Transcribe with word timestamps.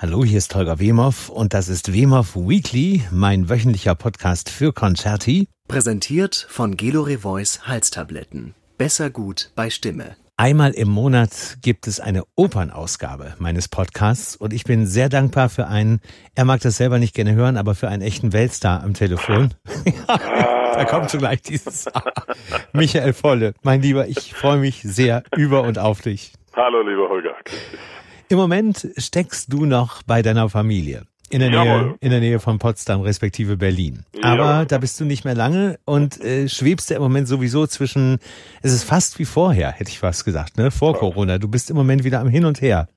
Hallo, 0.00 0.24
hier 0.24 0.38
ist 0.38 0.54
Holger 0.54 0.78
Wemhoff 0.78 1.28
und 1.28 1.54
das 1.54 1.68
ist 1.68 1.92
Wemhoff 1.92 2.36
Weekly, 2.36 3.02
mein 3.10 3.48
wöchentlicher 3.48 3.96
Podcast 3.96 4.48
für 4.48 4.72
Concerti. 4.72 5.48
Präsentiert 5.66 6.46
von 6.48 6.76
Gelore 6.76 7.18
Voice 7.18 7.62
Halstabletten. 7.66 8.54
Besser 8.76 9.10
gut 9.10 9.50
bei 9.56 9.70
Stimme. 9.70 10.14
Einmal 10.36 10.70
im 10.70 10.86
Monat 10.88 11.58
gibt 11.62 11.88
es 11.88 11.98
eine 11.98 12.22
Opernausgabe 12.36 13.34
meines 13.40 13.66
Podcasts 13.66 14.36
und 14.36 14.52
ich 14.52 14.62
bin 14.62 14.86
sehr 14.86 15.08
dankbar 15.08 15.48
für 15.48 15.66
einen, 15.66 16.00
er 16.36 16.44
mag 16.44 16.60
das 16.60 16.76
selber 16.76 17.00
nicht 17.00 17.16
gerne 17.16 17.34
hören, 17.34 17.56
aber 17.56 17.74
für 17.74 17.88
einen 17.88 18.02
echten 18.02 18.32
Weltstar 18.32 18.84
am 18.84 18.94
Telefon. 18.94 19.52
da 20.06 20.84
kommt 20.84 21.10
schon 21.10 21.18
gleich 21.18 21.42
dieses 21.42 21.86
Michael 22.72 23.14
Volle. 23.14 23.52
Mein 23.64 23.82
Lieber, 23.82 24.06
ich 24.06 24.32
freue 24.32 24.58
mich 24.58 24.80
sehr 24.80 25.24
über 25.36 25.62
und 25.62 25.80
auf 25.80 26.02
dich. 26.02 26.34
Hallo, 26.54 26.82
lieber 26.82 27.08
Holger. 27.08 27.34
Im 28.30 28.36
Moment 28.36 28.86
steckst 28.98 29.50
du 29.50 29.64
noch 29.64 30.02
bei 30.02 30.20
deiner 30.20 30.50
Familie. 30.50 31.02
In 31.30 31.40
der, 31.40 31.50
Nähe, 31.50 31.94
in 32.00 32.10
der 32.10 32.20
Nähe 32.20 32.38
von 32.40 32.58
Potsdam, 32.58 33.00
respektive 33.00 33.56
Berlin. 33.56 34.04
Aber 34.22 34.44
Jawohl. 34.44 34.66
da 34.66 34.78
bist 34.78 35.00
du 35.00 35.04
nicht 35.04 35.24
mehr 35.24 35.34
lange 35.34 35.76
und 35.84 36.20
äh, 36.20 36.48
schwebst 36.48 36.90
ja 36.90 36.96
im 36.96 37.02
Moment 37.02 37.28
sowieso 37.28 37.66
zwischen, 37.66 38.18
es 38.62 38.72
ist 38.72 38.84
fast 38.84 39.18
wie 39.18 39.26
vorher, 39.26 39.70
hätte 39.72 39.90
ich 39.90 39.98
fast 39.98 40.24
gesagt, 40.24 40.56
ne? 40.56 40.70
Vor 40.70 40.92
ja. 40.92 40.98
Corona. 40.98 41.38
Du 41.38 41.50
bist 41.50 41.70
im 41.70 41.76
Moment 41.76 42.04
wieder 42.04 42.20
am 42.20 42.28
Hin 42.28 42.44
und 42.44 42.60
Her 42.60 42.88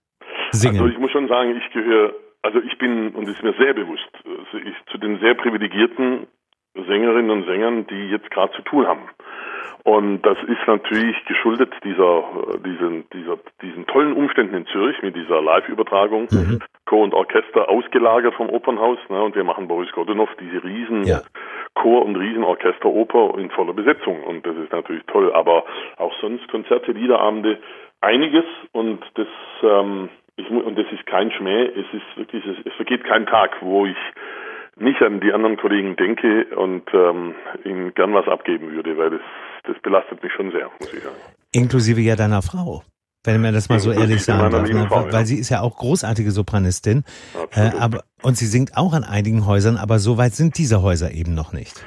singen. 0.51 0.81
Also 0.81 0.87
ich 0.87 0.99
muss 0.99 1.11
schon 1.11 1.27
sagen, 1.27 1.55
ich 1.57 1.73
gehöre, 1.73 2.13
also 2.41 2.59
ich 2.59 2.77
bin, 2.77 3.15
und 3.15 3.27
es 3.27 3.35
ist 3.35 3.43
mir 3.43 3.53
sehr 3.57 3.73
bewusst, 3.73 4.11
also 4.25 4.57
ich, 4.57 4.75
zu 4.91 4.97
den 4.97 5.19
sehr 5.19 5.35
privilegierten 5.35 6.27
Sängerinnen 6.75 7.31
und 7.31 7.45
Sängern, 7.45 7.85
die 7.87 8.11
jetzt 8.11 8.29
gerade 8.31 8.53
zu 8.53 8.61
tun 8.63 8.85
haben. 8.85 9.09
Und 9.83 10.21
das 10.21 10.37
ist 10.43 10.67
natürlich 10.67 11.15
geschuldet 11.25 11.73
dieser, 11.83 12.23
diesen, 12.63 13.09
dieser, 13.09 13.37
diesen 13.61 13.87
tollen 13.87 14.13
Umständen 14.13 14.55
in 14.55 14.67
Zürich 14.67 15.01
mit 15.01 15.15
dieser 15.15 15.41
Live-Übertragung, 15.41 16.27
mhm. 16.31 16.59
Chor 16.85 17.03
und 17.03 17.13
Orchester 17.13 17.67
ausgelagert 17.67 18.35
vom 18.35 18.49
Opernhaus. 18.49 18.99
Ne, 19.09 19.21
und 19.23 19.35
wir 19.35 19.43
machen 19.43 19.67
Boris 19.67 19.91
Godunov 19.91 20.29
diese 20.39 20.63
riesen 20.63 21.03
ja. 21.03 21.21
Chor- 21.73 22.05
und 22.05 22.15
Riesenorchesteroper 22.15 23.37
in 23.39 23.49
voller 23.49 23.73
Besetzung. 23.73 24.23
Und 24.23 24.45
das 24.45 24.55
ist 24.57 24.71
natürlich 24.71 25.03
toll. 25.07 25.33
Aber 25.33 25.63
auch 25.97 26.13
sonst 26.21 26.47
Konzerte, 26.49 26.91
Liederabende, 26.91 27.57
einiges. 28.01 28.45
Und 28.73 28.99
das, 29.15 29.27
ähm, 29.63 30.09
ich, 30.35 30.49
und 30.49 30.77
das 30.77 30.85
ist 30.91 31.05
kein 31.07 31.31
Schmäh. 31.31 31.65
Es 31.65 31.87
ist 31.93 32.17
wirklich, 32.17 32.45
es, 32.45 32.57
es 32.65 32.73
vergeht 32.73 33.03
kein 33.03 33.25
Tag, 33.25 33.57
wo 33.61 33.85
ich 33.85 33.97
nicht 34.77 35.01
an 35.01 35.19
die 35.19 35.33
anderen 35.33 35.57
Kollegen 35.57 35.95
denke 35.95 36.45
und 36.55 36.83
ähm, 36.93 37.35
ihnen 37.63 37.93
gern 37.93 38.13
was 38.13 38.27
abgeben 38.27 38.71
würde, 38.71 38.97
weil 38.97 39.11
das, 39.11 39.21
das 39.63 39.75
belastet 39.81 40.21
mich 40.23 40.31
schon 40.33 40.51
sehr, 40.51 40.69
muss 40.79 40.93
ich 40.93 41.03
sagen. 41.03 41.15
Inklusive 41.53 42.01
ja 42.01 42.15
deiner 42.15 42.41
Frau. 42.41 42.83
Wenn 43.23 43.41
man 43.41 43.53
das 43.53 43.69
mal 43.69 43.77
so 43.79 43.91
ehrlich 43.91 44.23
sagen 44.23 44.49
darf, 44.49 44.67
ne? 44.67 44.87
Frau, 44.87 45.05
weil 45.05 45.13
ja. 45.13 45.25
sie 45.25 45.37
ist 45.37 45.49
ja 45.49 45.61
auch 45.61 45.77
großartige 45.77 46.31
Sopranistin, 46.31 47.03
äh, 47.55 47.69
aber 47.79 48.01
und 48.23 48.35
sie 48.35 48.47
singt 48.47 48.71
auch 48.75 48.93
an 48.93 49.03
einigen 49.03 49.45
Häusern, 49.45 49.77
aber 49.77 49.99
so 49.99 50.17
weit 50.17 50.33
sind 50.33 50.57
diese 50.57 50.81
Häuser 50.81 51.11
eben 51.11 51.35
noch 51.35 51.53
nicht. 51.53 51.85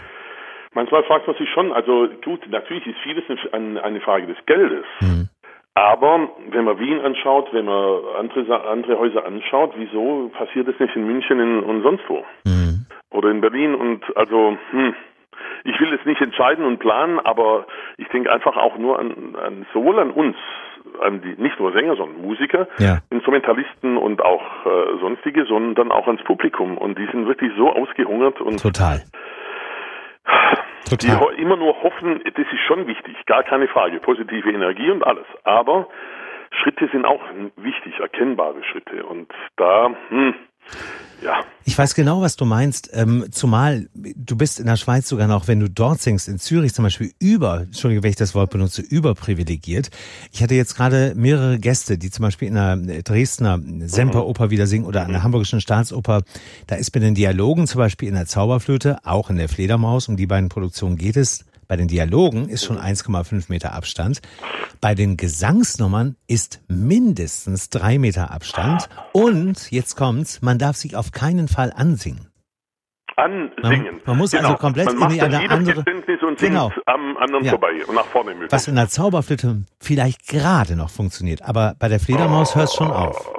Manchmal 0.74 1.02
fragt 1.04 1.26
man 1.26 1.36
sich 1.36 1.48
schon, 1.50 1.72
also 1.72 2.08
gut, 2.24 2.48
natürlich 2.50 2.86
ist 2.86 2.98
vieles 3.02 3.24
eine 3.52 4.00
Frage 4.00 4.26
des 4.26 4.36
Geldes. 4.46 4.84
Mhm. 5.00 5.28
Aber 5.74 6.28
wenn 6.50 6.64
man 6.64 6.78
Wien 6.78 7.00
anschaut, 7.00 7.48
wenn 7.52 7.64
man 7.64 8.00
andere, 8.16 8.68
andere 8.68 8.98
Häuser 8.98 9.24
anschaut, 9.24 9.72
wieso 9.76 10.30
passiert 10.36 10.68
das 10.68 10.78
nicht 10.78 10.94
in 10.94 11.04
München 11.04 11.64
und 11.64 11.82
sonst 11.82 12.04
wo? 12.06 12.24
Mhm. 12.44 12.86
Oder 13.10 13.30
in 13.30 13.40
Berlin 13.40 13.74
und 13.74 14.04
also, 14.16 14.56
hm, 14.70 14.94
ich 15.64 15.80
will 15.80 15.92
es 15.94 16.04
nicht 16.04 16.20
entscheiden 16.20 16.64
und 16.64 16.78
planen, 16.78 17.18
aber 17.18 17.66
ich 17.96 18.06
denke 18.08 18.30
einfach 18.30 18.56
auch 18.56 18.76
nur 18.76 18.98
an, 18.98 19.34
an 19.42 19.66
sowohl 19.72 19.98
an 19.98 20.10
uns, 20.10 20.36
an 21.00 21.22
die 21.22 21.40
nicht 21.40 21.58
nur 21.58 21.72
Sänger, 21.72 21.96
sondern 21.96 22.20
Musiker, 22.22 22.68
ja. 22.78 22.98
Instrumentalisten 23.10 23.96
und 23.96 24.22
auch 24.22 24.42
äh, 24.66 24.98
sonstige, 25.00 25.46
sondern 25.46 25.90
auch 25.90 26.06
ans 26.06 26.22
Publikum. 26.22 26.76
Und 26.76 26.98
die 26.98 27.06
sind 27.06 27.26
wirklich 27.26 27.50
so 27.56 27.72
ausgehungert 27.72 28.40
und 28.40 28.60
total. 28.60 29.02
Total. 30.88 31.34
Die 31.34 31.42
immer 31.42 31.56
nur 31.56 31.82
hoffen, 31.82 32.20
das 32.24 32.46
ist 32.52 32.60
schon 32.66 32.86
wichtig, 32.86 33.16
gar 33.24 33.42
keine 33.42 33.68
Frage, 33.68 33.98
positive 34.00 34.50
Energie 34.50 34.90
und 34.90 35.02
alles. 35.02 35.24
Aber 35.44 35.88
Schritte 36.62 36.88
sind 36.92 37.06
auch 37.06 37.22
wichtig, 37.56 37.98
erkennbare 37.98 38.62
Schritte. 38.64 39.04
Und 39.04 39.32
da, 39.56 39.90
hm, 40.10 40.34
ja. 41.24 41.44
Ich 41.64 41.76
weiß 41.76 41.94
genau, 41.94 42.20
was 42.20 42.36
du 42.36 42.44
meinst. 42.44 42.90
Ähm, 42.92 43.26
zumal 43.30 43.88
du 43.94 44.36
bist 44.36 44.60
in 44.60 44.66
der 44.66 44.76
Schweiz 44.76 45.08
sogar 45.08 45.26
noch, 45.26 45.48
wenn 45.48 45.60
du 45.60 45.68
dort 45.68 46.00
singst, 46.00 46.28
in 46.28 46.38
Zürich 46.38 46.74
zum 46.74 46.84
Beispiel 46.84 47.12
über, 47.18 47.62
Entschuldige, 47.62 48.02
wenn 48.02 48.10
ich 48.10 48.16
das 48.16 48.34
Wort 48.34 48.50
benutze, 48.50 48.82
überprivilegiert. 48.82 49.90
Ich 50.30 50.42
hatte 50.42 50.54
jetzt 50.54 50.76
gerade 50.76 51.14
mehrere 51.16 51.58
Gäste, 51.58 51.98
die 51.98 52.10
zum 52.10 52.22
Beispiel 52.22 52.48
in 52.48 52.54
der 52.54 52.76
Dresdner 53.02 53.58
Semperoper 53.86 54.50
wieder 54.50 54.66
singen 54.66 54.84
oder 54.84 55.04
an 55.04 55.12
der 55.12 55.22
Hamburgischen 55.22 55.60
Staatsoper. 55.60 56.22
Da 56.66 56.76
ist 56.76 56.90
bei 56.90 57.00
den 57.00 57.14
Dialogen 57.14 57.66
zum 57.66 57.78
Beispiel 57.78 58.08
in 58.08 58.14
der 58.14 58.26
Zauberflöte, 58.26 58.98
auch 59.04 59.30
in 59.30 59.36
der 59.36 59.48
Fledermaus, 59.48 60.08
um 60.08 60.16
die 60.16 60.26
beiden 60.26 60.50
Produktionen 60.50 60.96
geht 60.96 61.16
es, 61.16 61.44
bei 61.66 61.76
den 61.76 61.88
Dialogen 61.88 62.48
ist 62.48 62.64
schon 62.64 62.78
1,5 62.78 63.46
Meter 63.48 63.72
Abstand. 63.72 64.20
Bei 64.80 64.94
den 64.94 65.16
Gesangsnummern 65.16 66.16
ist 66.26 66.60
mindestens 66.68 67.70
drei 67.70 67.98
Meter 67.98 68.30
Abstand. 68.30 68.88
Und 69.12 69.70
jetzt 69.70 69.96
kommt's, 69.96 70.42
man 70.42 70.58
darf 70.58 70.76
sich 70.76 70.96
auf 70.96 71.12
keinen 71.12 71.48
Fall 71.48 71.72
ansingen. 71.74 72.28
Ansingen. 73.16 73.60
Man, 73.62 74.00
man 74.06 74.18
muss 74.18 74.32
genau. 74.32 74.48
also 74.48 74.58
komplett 74.58 74.92
man 74.98 75.12
in 75.12 75.20
eine 75.20 75.48
andere 75.48 75.84
genau. 76.36 76.72
am 76.86 77.16
anderen 77.16 77.44
ja. 77.44 77.50
vorbei 77.50 77.84
und 77.86 77.94
nach 77.94 78.06
vorne 78.06 78.32
möglich. 78.32 78.50
Was 78.50 78.66
in 78.66 78.74
der 78.74 78.88
Zauberflöte 78.88 79.62
vielleicht 79.80 80.26
gerade 80.26 80.74
noch 80.74 80.90
funktioniert, 80.90 81.42
aber 81.42 81.76
bei 81.78 81.88
der 81.88 82.00
Fledermaus 82.00 82.52
oh, 82.52 82.56
hört 82.56 82.68
es 82.68 82.74
schon 82.74 82.90
auf. 82.90 83.30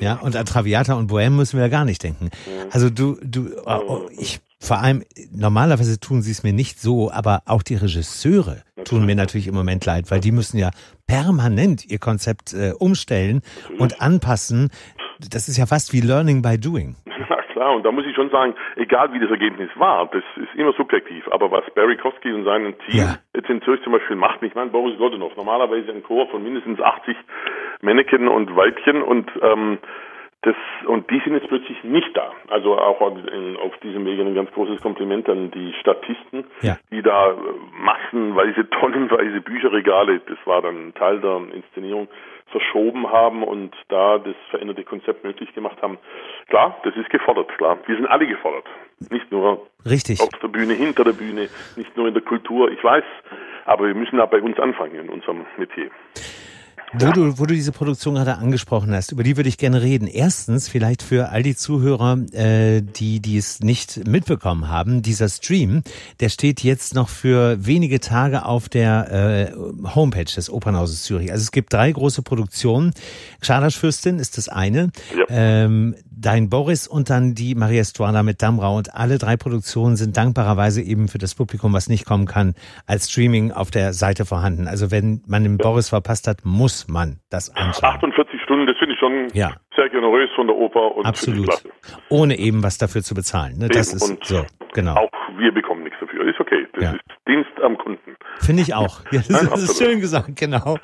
Ja, 0.00 0.14
und 0.14 0.36
an 0.36 0.44
Traviata 0.44 0.94
und 0.94 1.10
Bohème 1.10 1.30
müssen 1.30 1.56
wir 1.56 1.64
ja 1.64 1.70
gar 1.70 1.84
nicht 1.84 2.02
denken. 2.02 2.26
Mhm. 2.26 2.68
Also 2.70 2.90
du, 2.90 3.18
du, 3.22 3.50
oh, 3.64 4.08
ich 4.16 4.40
vor 4.60 4.78
allem, 4.78 5.02
normalerweise 5.30 6.00
tun 6.00 6.20
sie 6.20 6.32
es 6.32 6.42
mir 6.42 6.52
nicht 6.52 6.80
so, 6.80 7.10
aber 7.12 7.42
auch 7.46 7.62
die 7.62 7.76
Regisseure 7.76 8.62
tun 8.84 9.06
mir 9.06 9.14
natürlich 9.14 9.46
im 9.46 9.54
Moment 9.54 9.86
leid, 9.86 10.10
weil 10.10 10.20
die 10.20 10.32
müssen 10.32 10.58
ja 10.58 10.70
permanent 11.06 11.84
ihr 11.86 11.98
Konzept 11.98 12.54
äh, 12.54 12.72
umstellen 12.78 13.42
und 13.78 14.00
anpassen. 14.02 14.70
Das 15.30 15.48
ist 15.48 15.58
ja 15.58 15.66
fast 15.66 15.92
wie 15.92 16.00
Learning 16.00 16.42
by 16.42 16.58
Doing. 16.58 16.96
Na 17.28 17.42
klar, 17.52 17.74
und 17.74 17.84
da 17.84 17.92
muss 17.92 18.04
ich 18.06 18.14
schon 18.14 18.30
sagen, 18.30 18.54
egal 18.76 19.12
wie 19.12 19.20
das 19.20 19.30
Ergebnis 19.30 19.70
war, 19.76 20.06
das 20.06 20.22
ist 20.36 20.54
immer 20.54 20.72
subjektiv. 20.72 21.28
Aber 21.30 21.50
was 21.50 21.64
Barry 21.74 21.96
Kowski 21.96 22.32
und 22.32 22.44
sein 22.44 22.74
Team 22.86 22.98
ja. 22.98 23.18
jetzt 23.34 23.50
in 23.50 23.62
Zürich 23.62 23.82
zum 23.82 23.92
Beispiel 23.92 24.16
macht, 24.16 24.42
ich 24.42 24.54
meine, 24.54 24.70
Boris 24.70 24.98
Godunov, 24.98 25.36
normalerweise 25.36 25.90
ein 25.92 26.02
Chor 26.02 26.28
von 26.30 26.42
mindestens 26.42 26.80
80 26.80 27.16
Männchen 27.80 28.28
und 28.28 28.54
Weibchen 28.56 29.02
und 29.02 29.30
ähm, 29.42 29.78
das, 30.42 30.54
und 30.86 31.10
die 31.10 31.20
sind 31.24 31.34
jetzt 31.34 31.48
plötzlich 31.48 31.82
nicht 31.82 32.16
da. 32.16 32.30
Also 32.48 32.78
auch 32.78 33.00
auf 33.00 33.76
diesem 33.82 34.04
Wege 34.06 34.22
ein 34.22 34.34
ganz 34.36 34.50
großes 34.52 34.80
Kompliment 34.80 35.28
an 35.28 35.50
die 35.50 35.72
Statisten, 35.80 36.44
ja. 36.60 36.78
die 36.92 37.02
da 37.02 37.36
massenweise, 37.72 38.68
tonnenweise 38.80 39.40
Bücherregale, 39.40 40.20
das 40.20 40.38
war 40.44 40.62
dann 40.62 40.94
Teil 40.94 41.20
der 41.20 41.40
Inszenierung, 41.52 42.08
verschoben 42.50 43.10
haben 43.10 43.42
und 43.42 43.74
da 43.88 44.18
das 44.18 44.36
veränderte 44.50 44.84
Konzept 44.84 45.24
möglich 45.24 45.52
gemacht 45.54 45.82
haben. 45.82 45.98
Klar, 46.48 46.78
das 46.84 46.94
ist 46.96 47.10
gefordert, 47.10 47.48
klar. 47.58 47.78
Wir 47.86 47.96
sind 47.96 48.06
alle 48.06 48.26
gefordert. 48.26 48.64
Nicht 49.10 49.30
nur 49.30 49.66
Richtig. 49.84 50.20
auf 50.20 50.30
der 50.40 50.48
Bühne, 50.48 50.74
hinter 50.74 51.04
der 51.04 51.12
Bühne, 51.12 51.48
nicht 51.76 51.96
nur 51.96 52.08
in 52.08 52.14
der 52.14 52.22
Kultur, 52.22 52.70
ich 52.70 52.82
weiß, 52.82 53.04
aber 53.66 53.86
wir 53.88 53.94
müssen 53.94 54.16
da 54.16 54.26
bei 54.26 54.40
uns 54.40 54.58
anfangen 54.58 54.94
in 54.94 55.08
unserem 55.08 55.44
Metier. 55.56 55.90
Wo, 56.94 57.12
du, 57.12 57.38
wo 57.38 57.44
du 57.44 57.54
diese 57.54 57.72
Produktion 57.72 58.14
gerade 58.14 58.38
angesprochen 58.38 58.94
hast, 58.94 59.12
über 59.12 59.22
die 59.22 59.36
würde 59.36 59.48
ich 59.48 59.58
gerne 59.58 59.82
reden. 59.82 60.08
Erstens, 60.08 60.68
vielleicht 60.68 61.02
für 61.02 61.28
all 61.28 61.42
die 61.42 61.54
Zuhörer, 61.54 62.18
äh, 62.32 62.80
die, 62.80 63.20
die 63.20 63.36
es 63.36 63.60
nicht 63.60 64.06
mitbekommen 64.06 64.68
haben, 64.68 65.02
dieser 65.02 65.28
Stream, 65.28 65.82
der 66.20 66.30
steht 66.30 66.62
jetzt 66.62 66.94
noch 66.94 67.08
für 67.08 67.64
wenige 67.64 68.00
Tage 68.00 68.46
auf 68.46 68.68
der 68.68 69.52
äh, 69.52 69.88
Homepage 69.94 70.24
des 70.24 70.50
Opernhauses 70.50 71.02
Zürich. 71.02 71.30
Also 71.30 71.42
es 71.42 71.52
gibt 71.52 71.72
drei 71.72 71.92
große 71.92 72.22
Produktionen. 72.22 72.92
Schadaschfürstin 73.42 74.18
ist 74.18 74.38
das 74.38 74.48
eine. 74.48 74.90
Ja. 75.16 75.24
Ähm, 75.28 75.94
Dein 76.20 76.50
Boris 76.50 76.88
und 76.88 77.10
dann 77.10 77.34
die 77.34 77.54
Maria 77.54 77.80
Estuana 77.80 78.22
mit 78.24 78.42
Damrau 78.42 78.76
und 78.76 78.92
alle 78.94 79.18
drei 79.18 79.36
Produktionen 79.36 79.96
sind 79.96 80.16
dankbarerweise 80.16 80.82
eben 80.82 81.06
für 81.06 81.18
das 81.18 81.36
Publikum, 81.36 81.72
was 81.72 81.88
nicht 81.88 82.06
kommen 82.06 82.26
kann, 82.26 82.54
als 82.86 83.10
Streaming 83.10 83.52
auf 83.52 83.70
der 83.70 83.92
Seite 83.92 84.24
vorhanden. 84.24 84.66
Also 84.66 84.90
wenn 84.90 85.22
man 85.28 85.44
den 85.44 85.58
ja. 85.58 85.62
Boris 85.62 85.90
verpasst 85.90 86.26
hat, 86.26 86.44
muss 86.44 86.88
man 86.88 87.20
das 87.30 87.54
anschauen. 87.54 87.94
48 87.94 88.40
Stunden, 88.42 88.66
das 88.66 88.76
finde 88.78 88.94
ich 88.94 89.00
schon 89.00 89.28
ja. 89.32 89.52
sehr 89.76 89.88
generös 89.90 90.28
von 90.34 90.48
der 90.48 90.56
Oper 90.56 90.96
und 90.96 91.06
Absolut. 91.06 91.50
Ohne 92.08 92.36
eben 92.36 92.64
was 92.64 92.78
dafür 92.78 93.02
zu 93.02 93.14
bezahlen. 93.14 93.58
Ne? 93.58 93.68
Das 93.68 93.92
ist 93.92 94.08
und 94.08 94.24
so, 94.24 94.44
genau. 94.74 94.94
Auch 94.94 95.10
wir 95.38 95.52
bekommen 95.52 95.84
nichts 95.84 95.98
dafür. 96.00 96.26
Ist 96.28 96.40
okay. 96.40 96.66
Das 96.74 96.82
ja. 96.82 96.92
ist 96.92 97.00
Dienst 97.26 97.50
am 97.62 97.78
Kunden. 97.78 98.16
Finde 98.40 98.62
ich 98.62 98.74
auch. 98.74 99.00
Ja, 99.10 99.20
das, 99.20 99.28
Nein, 99.28 99.52
ist 99.54 99.78
schön 99.78 100.00
gesagt, 100.00 100.36
genau. 100.36 100.78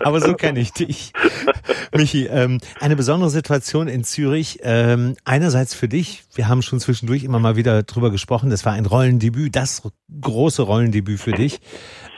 Aber 0.00 0.20
so 0.20 0.34
kenne 0.34 0.60
ich 0.60 0.72
dich. 0.72 1.12
Michi, 1.96 2.26
ähm, 2.26 2.58
eine 2.80 2.96
besondere 2.96 3.30
Situation 3.30 3.88
in 3.88 4.04
Zürich. 4.04 4.60
Ähm, 4.62 5.16
einerseits 5.24 5.74
für 5.74 5.88
dich, 5.88 6.24
wir 6.34 6.48
haben 6.48 6.62
schon 6.62 6.80
zwischendurch 6.80 7.24
immer 7.24 7.38
mal 7.38 7.56
wieder 7.56 7.82
drüber 7.82 8.10
gesprochen, 8.10 8.50
das 8.50 8.64
war 8.64 8.72
ein 8.72 8.86
Rollendebüt, 8.86 9.56
das 9.56 9.82
große 10.20 10.62
Rollendebüt 10.62 11.20
für 11.20 11.32
dich. 11.32 11.60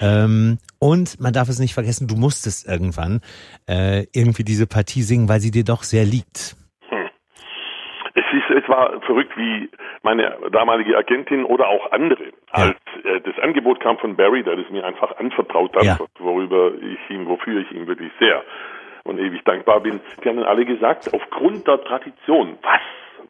Ähm, 0.01 0.59
und 0.79 1.21
man 1.21 1.33
darf 1.33 1.49
es 1.49 1.59
nicht 1.59 1.75
vergessen, 1.75 2.07
du 2.09 2.17
musstest 2.17 2.67
irgendwann 2.67 3.21
äh, 3.69 4.07
irgendwie 4.13 4.45
diese 4.45 4.67
Partie 4.67 5.03
singen, 5.03 5.29
weil 5.29 5.41
sie 5.41 5.51
dir 5.51 5.65
doch 5.65 5.83
sehr 5.83 6.05
liegt. 6.05 6.57
Es 8.15 8.25
ist, 8.33 8.63
es 8.63 8.69
war 8.69 9.01
verrückt, 9.03 9.37
wie 9.37 9.69
meine 10.03 10.37
damalige 10.53 10.97
Agentin 10.97 11.45
oder 11.45 11.69
auch 11.69 11.91
andere, 11.91 12.25
ja. 12.25 12.31
als 12.53 12.77
äh, 13.05 13.21
das 13.21 13.37
Angebot 13.43 13.81
kam 13.81 13.99
von 13.99 14.15
Barry, 14.17 14.45
der 14.45 14.57
das 14.57 14.71
mir 14.71 14.85
einfach 14.85 15.17
anvertraut 15.19 15.75
hat, 15.75 15.85
ja. 15.85 15.99
worüber 16.19 16.73
ich 16.81 17.11
ihm, 17.11 17.27
wofür 17.27 17.61
ich 17.61 17.73
ihm 17.73 17.87
wirklich 17.87 18.13
sehr 18.21 18.43
und 19.05 19.19
ewig 19.19 19.43
dankbar 19.45 19.81
bin, 19.81 20.01
die 20.23 20.29
haben 20.29 20.37
dann 20.37 20.47
alle 20.47 20.65
gesagt, 20.65 21.13
aufgrund 21.13 21.67
der 21.67 21.83
Tradition, 21.85 22.59
was? 22.63 22.81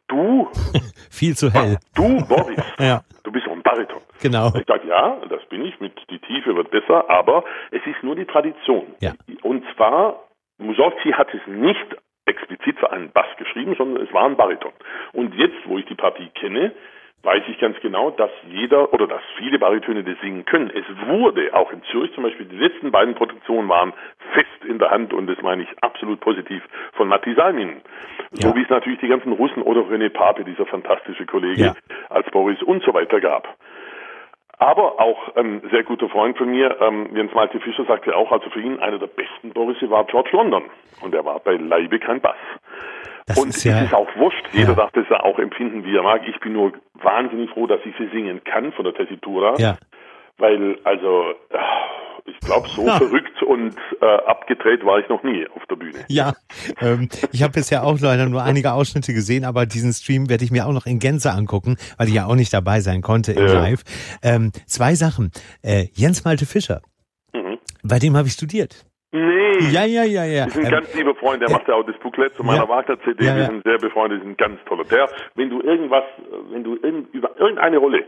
Du? 0.07 0.47
Viel 1.09 1.35
zu 1.35 1.51
hell. 1.51 1.77
Du, 1.95 2.23
Boris, 2.27 2.63
ja. 2.79 3.01
du 3.23 3.31
bist 3.31 3.47
auch 3.47 3.53
ein 3.53 3.63
Bariton. 3.63 4.01
Genau. 4.21 4.51
Ich 4.55 4.65
sage, 4.67 4.87
ja, 4.87 5.17
das 5.29 5.43
bin 5.49 5.65
ich, 5.65 5.79
mit 5.79 5.93
die 6.09 6.19
Tiefe 6.19 6.55
wird 6.55 6.69
besser, 6.69 7.09
aber 7.09 7.43
es 7.71 7.81
ist 7.85 8.03
nur 8.03 8.15
die 8.15 8.25
Tradition. 8.25 8.93
Ja. 8.99 9.13
Und 9.41 9.63
zwar, 9.75 10.21
Mussorgsky 10.59 11.11
hat 11.11 11.33
es 11.33 11.41
nicht 11.47 11.97
explizit 12.25 12.79
für 12.79 12.91
einen 12.91 13.11
Bass 13.11 13.24
geschrieben, 13.37 13.75
sondern 13.77 14.03
es 14.03 14.13
war 14.13 14.25
ein 14.25 14.35
Bariton. 14.35 14.73
Und 15.13 15.35
jetzt, 15.35 15.57
wo 15.65 15.77
ich 15.77 15.85
die 15.85 15.95
Partie 15.95 16.29
kenne, 16.35 16.73
weiß 17.25 17.43
ich 17.47 17.57
ganz 17.59 17.75
genau, 17.81 18.11
dass 18.11 18.29
jeder 18.47 18.93
oder 18.93 19.07
dass 19.07 19.21
viele 19.37 19.57
Baritöne 19.57 20.03
das 20.03 20.19
singen 20.21 20.45
können. 20.45 20.69
Es 20.69 20.85
wurde 21.07 21.53
auch 21.53 21.71
in 21.71 21.81
Zürich 21.91 22.13
zum 22.13 22.23
Beispiel, 22.23 22.45
die 22.45 22.55
letzten 22.55 22.91
beiden 22.91 23.15
Produktionen 23.15 23.67
waren 23.67 23.93
fest 24.33 24.65
in 24.67 24.77
der 24.77 24.91
Hand 24.91 25.11
und 25.11 25.27
das 25.27 25.41
meine 25.41 25.63
ich 25.63 25.69
absolut 25.81 26.19
positiv 26.19 26.63
von 26.93 27.07
Matti 27.07 27.33
Salmin. 27.33 27.81
Ja. 28.31 28.49
So 28.49 28.55
wie 28.55 28.61
es 28.61 28.69
natürlich 28.69 28.99
die 28.99 29.07
ganzen 29.07 29.33
Russen 29.33 29.63
oder 29.63 29.81
René 29.81 30.09
Pape, 30.09 30.43
dieser 30.43 30.67
fantastische 30.67 31.25
Kollege, 31.25 31.61
ja. 31.61 31.73
als 32.09 32.29
Boris 32.29 32.61
und 32.61 32.83
so 32.83 32.93
weiter 32.93 33.19
gab. 33.19 33.57
Aber 34.57 35.01
auch 35.01 35.35
ein 35.35 35.61
sehr 35.69 35.83
guter 35.83 36.07
Freund 36.07 36.37
von 36.37 36.49
mir, 36.49 36.77
ähm, 36.79 37.09
Jens 37.13 37.33
Malte 37.33 37.59
Fischer, 37.59 37.85
sagte 37.85 38.15
auch, 38.15 38.31
also 38.31 38.49
für 38.51 38.61
ihn 38.61 38.79
einer 38.79 38.99
der 38.99 39.07
besten 39.07 39.51
Borisse 39.51 39.89
war 39.89 40.05
George 40.05 40.29
London. 40.31 40.63
Und 41.01 41.13
er 41.13 41.25
war 41.25 41.39
bei 41.39 41.55
Leibe 41.55 41.99
kein 41.99 42.21
Bass. 42.21 42.37
Das 43.25 43.39
und 43.39 43.49
ist 43.49 43.63
ja, 43.63 43.79
es 43.79 43.87
ist 43.87 43.93
auch 43.93 44.07
wurscht. 44.17 44.45
Jeder 44.53 44.69
ja. 44.69 44.75
darf 44.75 44.91
das 44.91 45.05
ja 45.09 45.21
auch 45.21 45.39
empfinden, 45.39 45.83
wie 45.83 45.95
er 45.95 46.03
mag. 46.03 46.21
Ich 46.27 46.39
bin 46.39 46.53
nur 46.53 46.73
wahnsinnig 46.93 47.49
froh, 47.49 47.65
dass 47.65 47.79
ich 47.83 47.95
sie 47.97 48.07
singen 48.09 48.43
kann 48.43 48.71
von 48.73 48.85
der 48.85 48.93
Tessitura. 48.93 49.55
Ja. 49.57 49.77
Weil, 50.37 50.77
also, 50.83 51.33
ich 52.25 52.39
glaube, 52.39 52.67
so 52.69 52.85
ja. 52.85 52.97
verrückt 52.97 53.41
und 53.41 53.75
äh, 54.01 54.05
abgedreht 54.05 54.85
war 54.85 54.99
ich 54.99 55.09
noch 55.09 55.23
nie 55.23 55.47
auf 55.55 55.63
der 55.69 55.75
Bühne. 55.75 56.05
Ja, 56.07 56.33
ähm, 56.81 57.09
ich 57.31 57.41
habe 57.41 57.53
bisher 57.53 57.83
auch 57.83 57.99
leider 57.99 58.27
nur 58.27 58.43
einige 58.43 58.73
Ausschnitte 58.73 59.13
gesehen, 59.13 59.43
aber 59.43 59.65
diesen 59.65 59.93
Stream 59.93 60.29
werde 60.29 60.43
ich 60.43 60.51
mir 60.51 60.67
auch 60.67 60.73
noch 60.73 60.85
in 60.85 60.99
Gänze 60.99 61.31
angucken, 61.31 61.77
weil 61.97 62.07
ich 62.07 62.13
ja 62.13 62.25
auch 62.25 62.35
nicht 62.35 62.53
dabei 62.53 62.79
sein 62.79 63.01
konnte 63.01 63.33
im 63.33 63.47
ja. 63.47 63.53
Live. 63.53 63.83
Ähm, 64.21 64.51
zwei 64.67 64.93
Sachen. 64.95 65.31
Äh, 65.63 65.87
Jens 65.93 66.25
Malte 66.25 66.45
Fischer, 66.45 66.81
mhm. 67.33 67.57
bei 67.83 67.99
dem 67.99 68.15
habe 68.17 68.27
ich 68.27 68.33
studiert. 68.33 68.85
Nee. 69.15 69.69
Ja, 69.71 69.85
ja, 69.85 70.03
ja, 70.03 70.25
ja. 70.25 70.45
Ist 70.45 70.57
ein 70.57 70.65
ähm, 70.65 70.71
ganz 70.71 70.93
lieber 70.93 71.15
Freund, 71.15 71.41
der 71.41 71.49
äh, 71.49 71.53
macht 71.53 71.67
ja 71.69 71.75
auch 71.75 71.85
das 71.85 71.97
Booklet 71.99 72.35
zu 72.35 72.43
meiner 72.43 72.63
ja. 72.63 72.69
Wagner-CD. 72.69 73.23
Ja, 73.23 73.31
ja. 73.31 73.37
Wir 73.37 73.45
sind 73.45 73.63
sehr 73.63 73.77
befreundet, 73.77 74.21
ist 74.21 74.27
ein 74.27 74.35
ganz 74.35 74.59
toller. 74.65 74.83
Der, 74.83 75.09
wenn 75.35 75.49
du 75.49 75.61
irgendwas, 75.61 76.03
wenn 76.51 76.63
du 76.63 76.75
irgend, 76.75 77.13
über 77.13 77.31
irgendeine 77.39 77.77
Rolle 77.77 78.03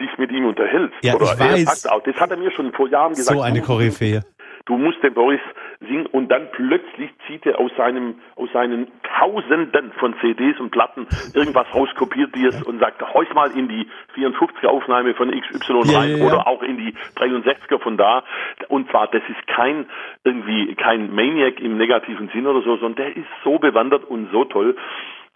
dich 0.00 0.18
mit 0.18 0.32
ihm 0.32 0.46
unterhältst, 0.46 0.96
ja, 1.02 1.14
oder 1.14 1.32
ich 1.32 1.38
weiß. 1.38 1.82
Sagt 1.82 1.94
auch, 1.94 2.02
das 2.02 2.16
hat 2.16 2.30
er 2.30 2.36
mir 2.36 2.50
schon 2.50 2.72
vor 2.72 2.88
Jahren 2.88 3.14
gesagt. 3.14 3.36
So 3.36 3.42
eine 3.42 3.60
Koryphäe. 3.60 4.22
Du 4.64 4.76
musst 4.76 5.02
den 5.02 5.14
Boris 5.14 5.40
singen 5.80 6.06
und 6.06 6.28
dann 6.28 6.48
plötzlich 6.52 7.10
zieht 7.26 7.44
er 7.46 7.58
aus 7.58 7.70
seinem, 7.76 8.16
aus 8.36 8.48
seinen 8.52 8.86
Tausenden 9.18 9.92
von 9.98 10.14
CDs 10.20 10.58
und 10.60 10.70
Platten 10.70 11.06
irgendwas 11.34 11.66
rauskopiert 11.74 12.34
dir 12.34 12.50
ja. 12.50 12.62
und 12.64 12.78
sagt, 12.78 13.02
heus 13.14 13.26
mal 13.34 13.50
in 13.50 13.68
die 13.68 13.88
54er 14.14 14.68
Aufnahme 14.68 15.14
von 15.14 15.30
XY 15.30 15.82
ja, 15.84 15.98
rein 15.98 16.18
ja, 16.18 16.24
oder 16.24 16.46
auch 16.46 16.62
in 16.62 16.76
die 16.76 16.94
63er 17.16 17.78
von 17.80 17.96
da. 17.96 18.24
Und 18.68 18.88
zwar, 18.90 19.08
das 19.08 19.22
ist 19.28 19.46
kein, 19.48 19.86
irgendwie, 20.24 20.74
kein 20.76 21.14
Maniac 21.14 21.60
im 21.60 21.76
negativen 21.76 22.28
Sinn 22.28 22.46
oder 22.46 22.62
so, 22.62 22.76
sondern 22.76 23.06
der 23.06 23.16
ist 23.16 23.28
so 23.42 23.58
bewandert 23.58 24.04
und 24.04 24.30
so 24.30 24.44
toll. 24.44 24.76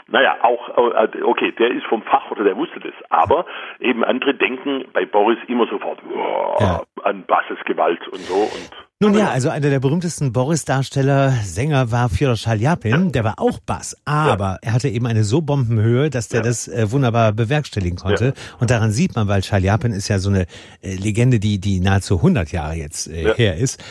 Naja, 0.09 0.37
auch, 0.43 0.69
äh, 0.69 1.23
okay, 1.23 1.53
der 1.59 1.73
ist 1.73 1.85
vom 1.87 2.03
Fach 2.03 2.31
oder 2.31 2.45
der 2.45 2.57
wusste 2.57 2.79
das. 2.79 2.93
Aber 3.11 3.45
eben 3.81 4.05
andere 4.05 4.35
denken 4.35 4.85
bei 4.93 5.05
Boris 5.05 5.39
immer 5.49 5.67
sofort 5.67 5.99
oh, 6.09 6.57
ja. 6.61 6.83
an 7.03 7.25
Bassesgewalt 7.27 8.07
und 8.09 8.21
so. 8.21 8.35
Und 8.35 8.71
Nun 9.01 9.19
ja, 9.19 9.31
also 9.31 9.49
einer 9.51 9.69
der 9.69 9.81
berühmtesten 9.81 10.33
Boris-Darsteller, 10.33 11.31
Sänger 11.31 11.91
war 11.91 12.09
Fyodor 12.09 12.37
Schaljapin. 12.37 13.11
Der 13.11 13.25
war 13.25 13.35
auch 13.39 13.59
Bass, 13.59 13.97
aber 14.05 14.59
ja. 14.63 14.69
er 14.69 14.73
hatte 14.75 14.89
eben 14.89 15.07
eine 15.07 15.25
so 15.25 15.43
Bombenhöhe, 15.43 16.09
dass 16.09 16.29
der 16.29 16.41
ja. 16.41 16.47
das 16.47 16.69
äh, 16.69 16.93
wunderbar 16.93 17.33
bewerkstelligen 17.33 17.99
konnte. 17.99 18.33
Und 18.61 18.71
daran 18.71 18.93
sieht 18.93 19.17
man, 19.17 19.27
weil 19.27 19.43
Schaljapin 19.43 19.91
ist 19.91 20.07
ja 20.07 20.21
so 20.21 20.31
eine 20.31 20.43
äh, 20.83 20.95
Legende, 20.95 21.41
die, 21.41 21.59
die 21.59 21.81
nahezu 21.81 22.19
100 22.19 22.53
Jahre 22.53 22.75
jetzt 22.75 23.09
äh, 23.09 23.35
her 23.35 23.57
ist. 23.57 23.83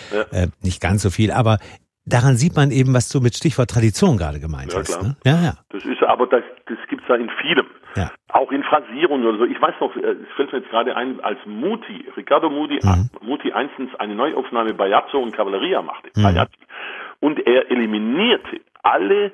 Nicht 0.61 0.81
ganz 0.81 1.01
so 1.01 1.09
viel, 1.09 1.31
aber 1.31 1.57
daran 2.05 2.35
sieht 2.35 2.55
man 2.55 2.71
eben, 2.71 2.93
was 2.93 3.09
du 3.09 3.19
mit 3.19 3.35
Stichwort 3.35 3.69
Tradition 3.69 4.17
gerade 4.17 4.39
gemeint 4.39 4.73
ja, 4.73 4.79
hast. 4.79 4.97
Klar. 4.97 5.03
Ne? 5.03 5.15
Ja, 5.25 5.43
ja. 5.43 5.53
Das 5.69 5.85
ist 5.85 6.01
aber 6.03 6.27
das, 6.27 6.43
das 6.67 6.77
gibt's 6.89 7.05
da 7.07 7.15
in 7.15 7.29
vielem. 7.41 7.65
Ja. 7.95 8.11
Auch 8.29 8.51
in 8.51 8.63
Phrasierungen 8.63 9.25
oder 9.25 9.37
so. 9.37 9.45
Ich 9.45 9.61
weiß 9.61 9.75
noch, 9.79 9.95
äh, 9.95 9.99
es 9.99 10.31
fällt 10.35 10.51
mir 10.51 10.59
jetzt 10.59 10.69
gerade 10.69 10.95
ein, 10.95 11.19
als 11.21 11.39
Muti, 11.45 12.05
Riccardo 12.15 12.49
Muti, 12.49 12.79
mhm. 12.83 13.09
Muti 13.21 13.51
einstens 13.53 13.93
eine 13.95 14.15
Neuaufnahme 14.15 14.73
Bajazzo 14.73 15.19
und 15.19 15.35
Cavalleria 15.35 15.81
machte, 15.81 16.09
mhm. 16.15 16.45
und 17.21 17.39
er 17.45 17.71
eliminierte 17.71 18.61
alle 18.83 19.25
äh, 19.25 19.31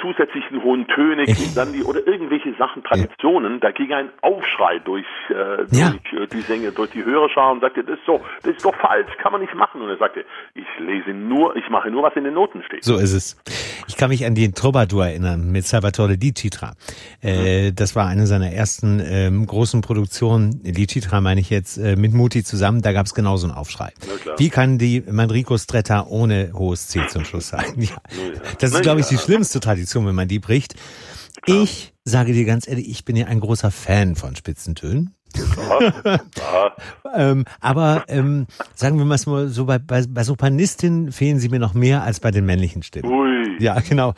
zusätzlichen 0.00 0.62
hohen 0.62 0.86
Töne, 0.88 1.24
dann 1.54 1.72
die, 1.72 1.82
oder 1.82 2.06
irgendwelche 2.06 2.54
Sachen, 2.58 2.82
Traditionen, 2.82 3.60
da 3.60 3.70
ging 3.70 3.92
ein 3.92 4.08
Aufschrei 4.20 4.80
durch, 4.84 5.06
äh, 5.28 5.66
durch 5.70 5.72
ja. 5.72 5.94
Äh, 6.22 6.26
die 6.26 6.40
Sänger, 6.40 6.72
durch 6.72 6.90
die 6.90 7.04
Hörerschar 7.04 7.52
und 7.52 7.60
sagte, 7.60 7.84
das 7.84 7.98
ist 7.98 8.06
so, 8.06 8.20
das 8.42 8.56
ist 8.56 8.64
doch 8.64 8.74
falsch, 8.74 9.10
kann 9.22 9.32
man 9.32 9.40
nicht 9.40 9.54
machen. 9.54 9.80
Und 9.80 9.88
er 9.88 9.98
sagte, 9.98 10.24
ich 10.54 10.66
lese 10.78 11.10
nur, 11.10 11.56
ich 11.56 11.68
mache 11.70 11.90
nur, 11.90 12.02
was 12.02 12.14
in 12.16 12.24
den 12.24 12.34
Noten 12.34 12.62
steht. 12.64 12.84
So 12.84 12.96
ist 12.96 13.12
es. 13.12 13.36
Ich 13.86 13.96
kann 13.96 14.10
mich 14.10 14.26
an 14.26 14.34
den 14.34 14.54
Troubadour 14.54 15.06
erinnern 15.06 15.50
mit 15.50 15.64
Salvatore 15.64 16.18
Di 16.18 16.32
Citra. 16.34 16.72
Äh, 17.22 17.70
mhm. 17.70 17.76
Das 17.76 17.94
war 17.94 18.06
eine 18.06 18.26
seiner 18.26 18.52
ersten 18.52 19.00
ähm, 19.04 19.46
großen 19.46 19.80
Produktionen. 19.80 20.62
Di 20.62 20.86
Citra 20.86 21.20
meine 21.20 21.40
ich 21.40 21.50
jetzt 21.50 21.78
äh, 21.78 21.96
mit 21.96 22.12
Muti 22.12 22.42
zusammen. 22.42 22.82
Da 22.82 22.92
gab 22.92 23.06
es 23.06 23.14
genauso 23.14 23.46
einen 23.46 23.56
Aufschrei. 23.56 23.92
Wie 24.38 24.50
kann 24.50 24.78
die 24.78 25.02
Manrico 25.08 25.56
Stretta 25.56 26.06
ohne 26.08 26.52
hohes 26.54 26.88
C 26.88 27.06
zum 27.08 27.24
Schluss 27.24 27.48
sein? 27.48 27.62
Ja. 27.82 27.96
Das 28.60 28.72
ist, 28.72 28.82
glaube 28.82 29.00
ich, 29.00 29.06
die 29.06 29.18
schlimmste 29.18 29.51
schönste 29.52 29.60
Tradition, 29.60 30.06
wenn 30.06 30.14
man 30.14 30.28
die 30.28 30.38
bricht. 30.38 30.74
Ich 31.46 31.92
sage 32.04 32.32
dir 32.32 32.44
ganz 32.44 32.66
ehrlich, 32.66 32.88
ich 32.88 33.04
bin 33.04 33.16
ja 33.16 33.26
ein 33.26 33.40
großer 33.40 33.70
Fan 33.70 34.16
von 34.16 34.34
Spitzentönen. 34.34 35.14
ähm, 37.14 37.44
aber 37.60 38.04
ähm, 38.08 38.46
sagen 38.74 38.98
wir 38.98 39.04
mal 39.04 39.18
so, 39.18 39.64
bei, 39.64 39.78
bei, 39.78 40.04
bei 40.06 40.24
Sopranistinnen 40.24 41.10
fehlen 41.10 41.38
sie 41.38 41.48
mir 41.48 41.58
noch 41.58 41.74
mehr 41.74 42.02
als 42.02 42.20
bei 42.20 42.30
den 42.30 42.46
männlichen 42.46 42.82
Stimmen. 42.82 43.10
Ui. 43.10 43.31
Ja, 43.58 43.78
genau. 43.80 44.14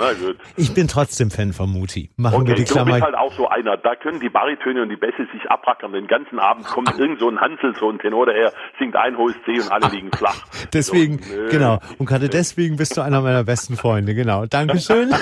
Ich 0.56 0.74
bin 0.74 0.88
trotzdem 0.88 1.30
Fan 1.30 1.52
von 1.52 1.70
Muti. 1.70 2.10
Machen 2.16 2.42
okay, 2.42 2.48
wir 2.48 2.54
die 2.56 2.64
Klammer. 2.64 2.92
Du 2.92 2.96
bist 2.96 3.04
halt 3.04 3.14
auch 3.16 3.32
so 3.34 3.48
einer. 3.48 3.76
Da 3.76 3.94
können 3.94 4.20
die 4.20 4.28
Baritöne 4.28 4.82
und 4.82 4.88
die 4.88 4.96
Bässe 4.96 5.26
sich 5.32 5.50
abrackern. 5.50 5.92
Den 5.92 6.06
ganzen 6.06 6.38
Abend 6.38 6.66
kommt 6.66 6.98
irgend 6.98 7.20
so 7.20 7.28
ein 7.28 7.40
Hansel, 7.40 7.74
so 7.78 7.90
ein 7.90 7.98
Tenor 7.98 8.26
daher, 8.26 8.52
singt 8.78 8.96
ein 8.96 9.16
hohes 9.16 9.36
C 9.44 9.60
und 9.60 9.70
alle 9.70 9.88
liegen 9.94 10.10
flach. 10.12 10.44
Deswegen, 10.72 11.22
so, 11.22 11.34
genau. 11.50 11.78
Und 11.98 12.06
gerade 12.06 12.28
deswegen 12.28 12.76
bist 12.76 12.96
du 12.96 13.02
einer 13.02 13.20
meiner 13.20 13.44
besten 13.44 13.76
Freunde. 13.76 14.14
Genau. 14.14 14.46
Dankeschön. 14.46 15.10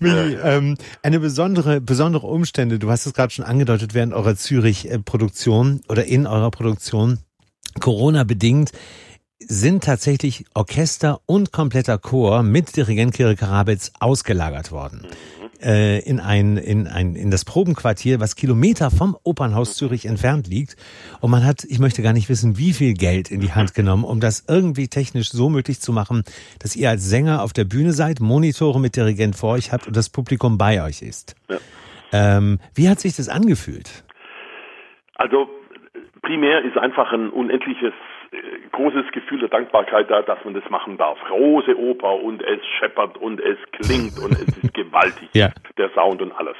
Mili, 0.00 0.38
ähm, 0.42 0.76
eine 1.02 1.20
besondere, 1.20 1.80
besondere 1.80 2.26
Umstände. 2.26 2.78
Du 2.78 2.90
hast 2.90 3.06
es 3.06 3.12
gerade 3.14 3.32
schon 3.32 3.44
angedeutet 3.44 3.74
angedeutet 3.74 3.94
während 3.94 4.12
eurer 4.14 4.36
Zürich-Produktion 4.36 5.80
oder 5.88 6.04
in 6.04 6.26
eurer 6.26 6.50
Produktion, 6.50 7.18
Corona-bedingt, 7.80 8.72
sind 9.38 9.84
tatsächlich 9.84 10.44
Orchester 10.54 11.20
und 11.26 11.52
kompletter 11.52 11.98
Chor 11.98 12.42
mit 12.42 12.76
Dirigent 12.76 13.14
Kirill 13.14 13.36
Karabitz 13.36 13.92
ausgelagert 14.00 14.72
worden. 14.72 15.06
Äh, 15.62 16.00
in 16.00 16.20
ein, 16.20 16.56
in 16.56 16.86
ein, 16.86 17.14
in 17.16 17.30
das 17.30 17.44
Probenquartier, 17.44 18.20
was 18.20 18.36
Kilometer 18.36 18.90
vom 18.90 19.16
Opernhaus 19.22 19.76
Zürich 19.76 20.06
entfernt 20.06 20.46
liegt. 20.46 20.76
Und 21.20 21.30
man 21.30 21.44
hat, 21.44 21.64
ich 21.64 21.78
möchte 21.78 22.02
gar 22.02 22.12
nicht 22.12 22.28
wissen, 22.28 22.58
wie 22.58 22.72
viel 22.72 22.94
Geld 22.94 23.30
in 23.30 23.40
die 23.40 23.52
Hand 23.52 23.74
genommen, 23.74 24.04
um 24.04 24.20
das 24.20 24.44
irgendwie 24.48 24.88
technisch 24.88 25.30
so 25.30 25.48
möglich 25.48 25.80
zu 25.80 25.92
machen, 25.92 26.24
dass 26.60 26.76
ihr 26.76 26.90
als 26.90 27.08
Sänger 27.08 27.42
auf 27.42 27.52
der 27.52 27.64
Bühne 27.64 27.92
seid, 27.92 28.20
Monitore 28.20 28.78
mit 28.78 28.96
Dirigent 28.96 29.36
vor 29.36 29.54
euch 29.54 29.72
habt 29.72 29.86
und 29.86 29.96
das 29.96 30.10
Publikum 30.10 30.58
bei 30.58 30.82
euch 30.82 31.00
ist. 31.02 31.34
Ja. 31.48 31.58
Ähm, 32.12 32.58
wie 32.74 32.88
hat 32.88 33.00
sich 33.00 33.16
das 33.16 33.28
angefühlt? 33.28 34.04
Also 35.14 35.48
primär 36.22 36.62
ist 36.62 36.76
einfach 36.76 37.12
ein 37.12 37.30
unendliches 37.30 37.92
großes 38.72 39.10
Gefühl 39.12 39.40
der 39.40 39.48
Dankbarkeit 39.48 40.10
da, 40.10 40.22
dass 40.22 40.44
man 40.44 40.54
das 40.54 40.68
machen 40.70 40.96
darf. 40.96 41.18
Große 41.28 41.78
Oper 41.78 42.22
und 42.22 42.42
es 42.42 42.60
scheppert 42.78 43.16
und 43.18 43.40
es 43.40 43.58
klingt 43.72 44.18
und 44.18 44.32
es 44.32 44.48
ist 44.58 44.74
gewaltig, 44.74 45.28
ja. 45.32 45.50
der 45.78 45.90
Sound 45.90 46.22
und 46.22 46.32
alles. 46.32 46.56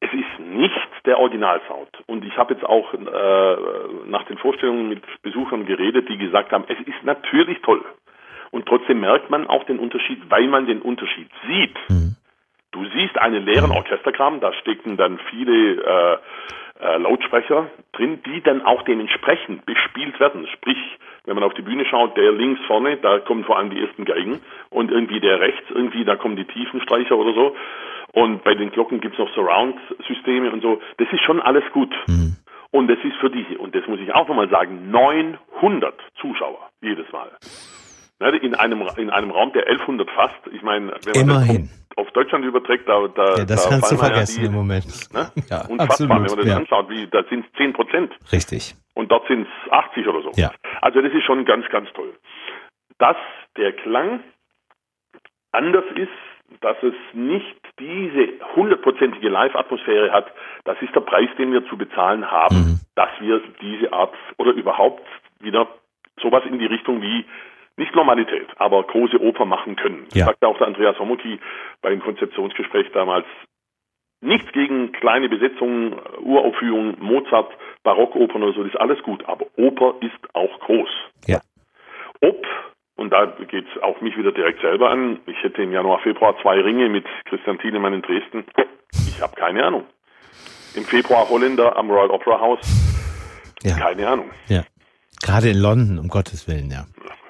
Es 0.00 0.10
ist 0.12 0.38
nicht 0.38 0.88
der 1.06 1.18
Originalsound. 1.18 1.88
Und 2.06 2.24
ich 2.24 2.36
habe 2.36 2.54
jetzt 2.54 2.64
auch 2.64 2.94
äh, 2.94 3.56
nach 4.06 4.24
den 4.26 4.38
Vorstellungen 4.38 4.88
mit 4.88 5.02
Besuchern 5.22 5.66
geredet, 5.66 6.08
die 6.08 6.18
gesagt 6.18 6.52
haben, 6.52 6.64
es 6.68 6.78
ist 6.86 7.02
natürlich 7.02 7.60
toll. 7.62 7.84
Und 8.50 8.66
trotzdem 8.66 9.00
merkt 9.00 9.28
man 9.28 9.46
auch 9.46 9.64
den 9.64 9.78
Unterschied, 9.78 10.22
weil 10.30 10.46
man 10.46 10.66
den 10.66 10.80
Unterschied 10.82 11.28
sieht. 11.46 11.76
Mhm. 11.88 12.16
Du 12.70 12.84
siehst 12.94 13.18
einen 13.18 13.44
leeren 13.44 13.70
Orchesterkram, 13.70 14.40
da 14.40 14.52
stecken 14.52 14.96
dann 14.96 15.18
viele 15.30 15.82
äh, 15.82 16.18
äh, 16.80 16.98
Lautsprecher 16.98 17.70
drin, 17.92 18.20
die 18.24 18.40
dann 18.42 18.62
auch 18.62 18.82
dementsprechend 18.82 19.66
bespielt 19.66 20.18
werden. 20.20 20.46
Sprich, 20.54 20.78
wenn 21.24 21.34
man 21.34 21.44
auf 21.44 21.54
die 21.54 21.62
Bühne 21.62 21.84
schaut, 21.86 22.16
der 22.16 22.32
links 22.32 22.60
vorne, 22.66 22.96
da 22.96 23.18
kommen 23.18 23.44
vor 23.44 23.58
allem 23.58 23.70
die 23.70 23.80
ersten 23.80 24.04
Geigen 24.04 24.40
und 24.70 24.90
irgendwie 24.90 25.20
der 25.20 25.40
rechts, 25.40 25.64
irgendwie, 25.70 26.04
da 26.04 26.16
kommen 26.16 26.36
die 26.36 26.44
Tiefenstreicher 26.44 27.16
oder 27.16 27.34
so. 27.34 27.56
Und 28.12 28.42
bei 28.44 28.54
den 28.54 28.70
Glocken 28.70 29.00
gibt's 29.00 29.18
noch 29.18 29.32
Surround-Systeme 29.34 30.50
und 30.50 30.62
so. 30.62 30.80
Das 30.96 31.08
ist 31.12 31.22
schon 31.22 31.40
alles 31.40 31.64
gut. 31.72 31.94
Mhm. 32.06 32.36
Und 32.70 32.88
das 32.88 32.98
ist 33.02 33.16
für 33.16 33.30
die, 33.30 33.56
und 33.56 33.74
das 33.74 33.86
muss 33.86 34.00
ich 34.00 34.14
auch 34.14 34.28
nochmal 34.28 34.48
sagen, 34.48 34.90
900 34.90 35.94
Zuschauer 36.20 36.70
jedes 36.80 37.10
Mal. 37.12 37.30
Ne, 38.20 38.36
in 38.38 38.54
einem, 38.54 38.82
in 38.96 39.10
einem 39.10 39.30
Raum, 39.30 39.52
der 39.52 39.66
1100 39.68 40.10
fasst. 40.10 40.40
Ich 40.52 40.62
meine, 40.62 40.92
wenn 41.04 41.26
man 41.26 41.36
Immerhin. 41.36 41.70
Auf 41.98 42.10
Deutschland 42.12 42.44
überträgt, 42.44 42.88
da, 42.88 43.08
da, 43.08 43.38
ja, 43.38 43.44
das 43.44 43.64
da 43.64 43.70
kannst 43.70 43.92
du 43.92 43.96
vergessen 43.96 44.42
ja 44.42 44.48
die, 44.48 44.54
im 44.54 44.54
Moment. 44.54 45.12
Ne? 45.12 45.30
Ja, 45.50 45.66
Unfassbar, 45.66 45.80
absolut, 45.80 46.10
wenn 46.10 46.22
man 46.22 46.36
das 46.36 46.46
ja. 46.46 46.56
anschaut, 46.56 46.88
wie, 46.88 47.06
da 47.08 47.24
sind 47.28 47.44
es 47.44 47.52
10 47.58 47.72
Prozent. 47.72 48.12
Richtig. 48.32 48.74
Und 48.94 49.10
dort 49.10 49.26
sind 49.26 49.46
es 49.46 49.72
80 49.72 50.06
oder 50.06 50.22
so. 50.22 50.30
Ja. 50.36 50.52
Also 50.80 51.02
das 51.02 51.12
ist 51.12 51.24
schon 51.24 51.44
ganz, 51.44 51.68
ganz 51.70 51.88
toll. 51.94 52.14
Dass 52.98 53.16
der 53.56 53.72
Klang 53.72 54.20
anders 55.52 55.84
ist, 55.96 56.08
dass 56.60 56.76
es 56.82 56.94
nicht 57.12 57.56
diese 57.78 58.28
hundertprozentige 58.56 59.28
Live-Atmosphäre 59.28 60.12
hat, 60.12 60.32
das 60.64 60.80
ist 60.80 60.94
der 60.94 61.00
Preis, 61.00 61.28
den 61.36 61.52
wir 61.52 61.66
zu 61.68 61.76
bezahlen 61.76 62.30
haben, 62.30 62.56
mhm. 62.56 62.80
dass 62.94 63.10
wir 63.20 63.42
diese 63.60 63.92
Art 63.92 64.14
oder 64.38 64.52
überhaupt 64.52 65.04
wieder 65.40 65.68
sowas 66.22 66.42
in 66.46 66.58
die 66.58 66.66
Richtung 66.66 67.02
wie 67.02 67.26
nicht 67.78 67.94
Normalität, 67.94 68.48
aber 68.56 68.82
große 68.82 69.20
Oper 69.20 69.44
machen 69.44 69.76
können. 69.76 70.06
Ja. 70.12 70.26
Das 70.26 70.26
sagte 70.26 70.48
auch 70.48 70.58
der 70.58 70.66
Andreas 70.66 70.98
Homoki 70.98 71.38
beim 71.80 72.00
Konzeptionsgespräch 72.00 72.88
damals. 72.92 73.26
Nichts 74.20 74.50
gegen 74.52 74.90
kleine 74.92 75.28
Besetzungen, 75.28 75.94
Uraufführungen, 76.20 76.96
Mozart, 76.98 77.52
Barockopern 77.84 78.42
oder 78.42 78.52
so, 78.52 78.64
das 78.64 78.74
ist 78.74 78.80
alles 78.80 79.00
gut, 79.04 79.24
aber 79.28 79.46
Oper 79.56 79.94
ist 80.00 80.34
auch 80.34 80.58
groß. 80.60 80.88
Ja. 81.26 81.40
Ob, 82.20 82.44
und 82.96 83.10
da 83.12 83.26
geht 83.26 83.64
es 83.72 83.82
auch 83.82 84.00
mich 84.00 84.16
wieder 84.16 84.32
direkt 84.32 84.60
selber 84.60 84.90
an, 84.90 85.20
ich 85.26 85.40
hätte 85.44 85.62
im 85.62 85.72
Januar, 85.72 86.00
Februar 86.00 86.34
zwei 86.42 86.60
Ringe 86.60 86.88
mit 86.88 87.06
Christian 87.26 87.60
Thienemann 87.60 87.94
in 87.94 88.02
Dresden, 88.02 88.44
ich 88.92 89.22
habe 89.22 89.36
keine 89.36 89.64
Ahnung. 89.64 89.84
Im 90.74 90.84
Februar 90.84 91.28
Holländer 91.28 91.76
am 91.76 91.88
Royal 91.88 92.10
Opera 92.10 92.40
House, 92.40 92.60
ja. 93.62 93.76
keine 93.76 94.08
Ahnung. 94.08 94.30
Ja. 94.48 94.64
Gerade 95.22 95.50
in 95.50 95.58
London, 95.58 95.98
um 96.00 96.08
Gottes 96.08 96.48
Willen, 96.48 96.70
ja. 96.70 96.86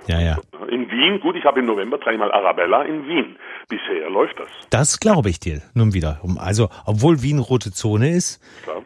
Ja, 0.06 0.20
ja. 0.20 0.38
In 0.70 0.90
Wien, 0.90 1.20
gut, 1.20 1.36
ich 1.36 1.44
habe 1.44 1.60
im 1.60 1.66
November 1.66 1.98
dreimal 1.98 2.32
Arabella 2.32 2.82
in 2.82 3.06
Wien. 3.06 3.36
Bisher 3.68 4.08
läuft 4.08 4.38
das. 4.38 4.48
Das 4.70 5.00
glaube 5.00 5.28
ich 5.28 5.40
dir 5.40 5.60
nun 5.74 5.92
wieder. 5.92 6.20
Also, 6.38 6.68
obwohl 6.86 7.22
Wien 7.22 7.38
rote 7.38 7.72
Zone 7.72 8.10
ist. 8.10 8.40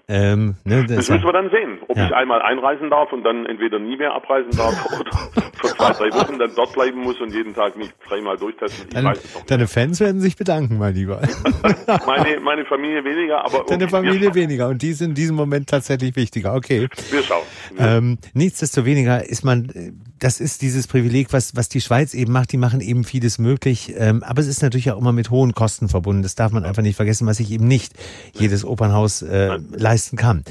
Ähm, 0.08 0.56
ne, 0.64 0.84
das, 0.86 0.96
das 0.96 1.10
müssen 1.10 1.24
wir 1.24 1.32
dann 1.32 1.50
sehen, 1.50 1.78
ob 1.86 1.96
ja. 1.96 2.06
ich 2.06 2.14
einmal 2.14 2.42
einreisen 2.42 2.90
darf 2.90 3.12
und 3.12 3.22
dann 3.22 3.46
entweder 3.46 3.78
nie 3.78 3.96
mehr 3.96 4.12
abreisen 4.12 4.50
darf 4.56 4.74
oder 5.00 5.10
für 5.54 5.76
zwei, 5.76 5.92
drei 5.92 6.12
Wochen 6.18 6.38
dann 6.38 6.50
dort 6.56 6.72
bleiben 6.72 7.00
muss 7.00 7.20
und 7.20 7.32
jeden 7.32 7.54
Tag 7.54 7.76
mich 7.76 7.90
dreimal 8.08 8.36
durchtesten. 8.36 8.88
Ich 8.88 8.94
Deine, 8.94 9.12
deine 9.46 9.66
Fans 9.68 10.00
werden 10.00 10.20
sich 10.20 10.36
bedanken, 10.36 10.78
mein 10.78 10.94
Lieber. 10.94 11.22
meine, 12.06 12.40
meine 12.40 12.64
Familie 12.64 13.04
weniger, 13.04 13.44
aber. 13.44 13.64
Deine 13.68 13.88
Familie 13.88 14.34
weniger 14.34 14.68
und 14.68 14.82
die 14.82 14.90
ist 14.90 15.00
in 15.00 15.14
diesem 15.14 15.36
Moment 15.36 15.68
tatsächlich 15.68 16.16
wichtiger. 16.16 16.54
Okay. 16.54 16.88
Wir 17.10 17.22
schauen. 17.22 17.44
Ähm, 17.78 18.18
nichtsdestoweniger 18.34 19.24
ist 19.24 19.44
man, 19.44 20.02
das 20.22 20.38
ist 20.38 20.62
dieses 20.62 20.86
Privileg, 20.86 21.32
was, 21.32 21.56
was 21.56 21.68
die 21.68 21.80
Schweiz 21.80 22.14
eben 22.14 22.32
macht. 22.32 22.52
Die 22.52 22.56
machen 22.56 22.80
eben 22.80 23.02
vieles 23.02 23.38
möglich. 23.38 23.92
Ähm, 23.96 24.22
aber 24.22 24.40
es 24.40 24.46
ist 24.46 24.62
natürlich 24.62 24.92
auch 24.92 24.98
immer 24.98 25.12
mit 25.12 25.30
hohen 25.30 25.52
Kosten 25.52 25.88
verbunden. 25.88 26.22
Das 26.22 26.36
darf 26.36 26.52
man 26.52 26.64
einfach 26.64 26.82
nicht 26.82 26.94
vergessen, 26.94 27.26
was 27.26 27.38
sich 27.38 27.50
eben 27.50 27.66
nicht 27.66 27.94
jedes 28.32 28.64
Opernhaus 28.64 29.22
äh, 29.22 29.58
leisten 29.72 30.16
kann. 30.16 30.44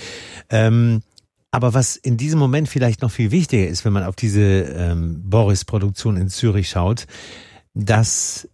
Ähm, 0.50 1.04
aber 1.52 1.74
was 1.74 1.96
in 1.96 2.18
diesem 2.18 2.38
Moment 2.38 2.68
vielleicht 2.68 3.02
noch 3.02 3.12
viel 3.12 3.32
wichtiger 3.32 3.68
ist, 3.68 3.86
wenn 3.86 3.94
man 3.94 4.04
auf 4.04 4.18
diese 4.18 4.42
ähm, 4.42 5.22
Boris-Produktion 5.24 6.18
in 6.18 6.28
Zürich 6.28 6.70
schaut, 6.70 7.08
dass 7.74 8.50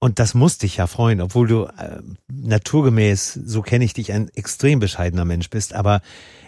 und 0.00 0.18
das 0.18 0.34
muss 0.34 0.58
dich 0.58 0.76
ja 0.76 0.86
freuen, 0.86 1.20
obwohl 1.20 1.48
du 1.48 1.64
äh, 1.64 2.00
naturgemäß, 2.28 3.34
so 3.34 3.62
kenne 3.62 3.84
ich 3.84 3.94
dich, 3.94 4.12
ein 4.12 4.28
extrem 4.34 4.78
bescheidener 4.78 5.24
Mensch 5.24 5.50
bist. 5.50 5.74
Aber 5.74 6.00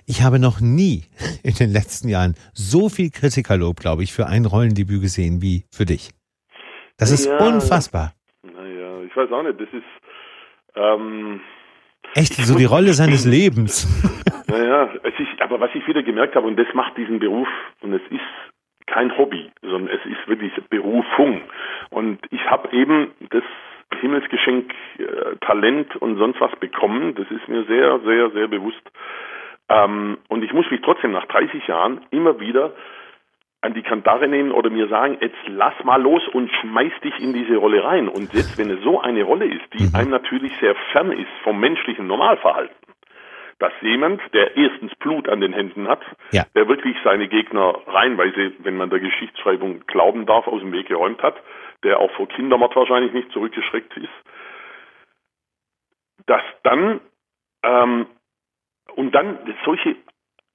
ich 0.07 0.23
habe 0.23 0.39
noch 0.39 0.61
nie 0.61 1.05
in 1.43 1.55
den 1.55 1.73
letzten 1.73 2.09
Jahren 2.09 2.35
so 2.53 2.89
viel 2.89 3.11
Kritikerlob, 3.11 3.81
glaube 3.81 4.03
ich, 4.03 4.13
für 4.13 4.27
ein 4.27 4.45
Rollendebüt 4.45 5.01
gesehen 5.01 5.43
wie 5.43 5.65
für 5.73 5.87
dich. 5.87 6.11
Das 6.97 7.11
ist 7.11 7.27
ja, 7.27 7.39
unfassbar 7.39 8.13
weiß 9.19 9.33
auch 9.33 9.43
nicht, 9.43 9.61
das 9.61 9.69
ist 9.73 9.85
ähm, 10.77 11.41
echt 12.15 12.35
so 12.35 12.57
die 12.57 12.65
Rolle 12.65 12.93
seines 12.93 13.27
Lebens. 13.37 13.87
Naja, 14.47 14.89
es 15.03 15.15
ist, 15.19 15.43
aber 15.43 15.61
was 15.61 15.71
ich 15.75 15.87
wieder 15.87 16.03
gemerkt 16.03 16.35
habe, 16.37 16.47
und 16.47 16.57
das 16.57 16.69
macht 16.73 16.97
diesen 16.97 17.19
Beruf, 17.19 17.49
und 17.83 17.93
es 17.93 18.03
ist 18.11 18.48
kein 18.93 19.17
Hobby, 19.17 19.51
sondern 19.63 19.95
es 19.95 20.05
ist 20.07 20.29
wirklich 20.29 20.53
Berufung. 20.69 21.43
Und 21.91 22.19
ich 22.31 22.45
habe 22.51 22.75
eben 22.77 23.13
das 23.31 23.45
Himmelsgeschenk 24.01 24.73
äh, 24.99 25.37
Talent 25.41 25.97
und 25.97 26.19
sonst 26.19 26.41
was 26.41 26.55
bekommen. 26.57 27.15
Das 27.15 27.31
ist 27.31 27.49
mir 27.49 27.65
sehr, 27.65 28.01
sehr, 28.01 28.31
sehr 28.31 28.49
bewusst. 28.49 28.83
Ähm, 29.69 30.19
und 30.29 30.43
ich 30.43 30.53
muss 30.53 30.71
mich 30.71 30.81
trotzdem 30.83 31.13
nach 31.13 31.27
30 31.27 31.67
Jahren 31.67 32.01
immer 32.11 32.41
wieder 32.41 32.73
an 33.61 33.75
die 33.75 33.83
Kantare 33.83 34.29
nehmen 34.29 34.53
oder 34.53 34.71
mir 34.71 34.87
sagen, 34.89 35.19
jetzt 35.21 35.37
lass 35.47 35.75
mal 35.85 36.01
los 36.01 36.23
und 36.29 36.51
schmeiß 36.61 36.93
dich 37.03 37.19
in 37.19 37.33
diese 37.33 37.57
Rolle 37.57 37.83
rein. 37.83 38.09
Und 38.09 38.33
jetzt, 38.33 38.57
wenn 38.57 38.71
es 38.71 38.83
so 38.83 39.01
eine 39.01 39.25
Rolle 39.25 39.47
ist, 39.47 39.65
die 39.75 39.85
mhm. 39.85 39.95
einem 39.95 40.11
natürlich 40.11 40.57
sehr 40.59 40.77
fern 40.93 41.11
ist 41.11 41.31
vom 41.43 41.59
menschlichen 41.59 42.07
Normalverhalten, 42.07 42.77
dass 43.59 43.73
jemand, 43.81 44.21
der 44.33 44.57
erstens 44.57 44.95
Blut 44.97 45.29
an 45.29 45.41
den 45.41 45.53
Händen 45.53 45.89
hat, 45.89 46.01
ja. 46.31 46.45
der 46.55 46.69
wirklich 46.69 46.97
seine 47.03 47.29
Gegner 47.29 47.77
reinweise, 47.87 48.53
wenn 48.61 48.77
man 48.77 48.91
der 48.91 49.01
Geschichtsschreibung 49.01 49.85
glauben 49.87 50.27
darf, 50.27 50.47
aus 50.47 50.61
dem 50.61 50.73
Weg 50.73 50.87
geräumt 50.87 51.23
hat, 51.23 51.35
der 51.83 51.99
auch 51.99 52.11
vor 52.13 52.29
Kindermord 52.29 52.75
wahrscheinlich 52.77 53.13
nicht 53.13 53.33
zurückgeschreckt 53.33 53.97
ist, 53.97 54.09
dass 56.27 56.43
dann 56.63 57.01
ähm, 57.65 58.07
und 58.95 59.13
dann 59.13 59.39
solche 59.65 59.97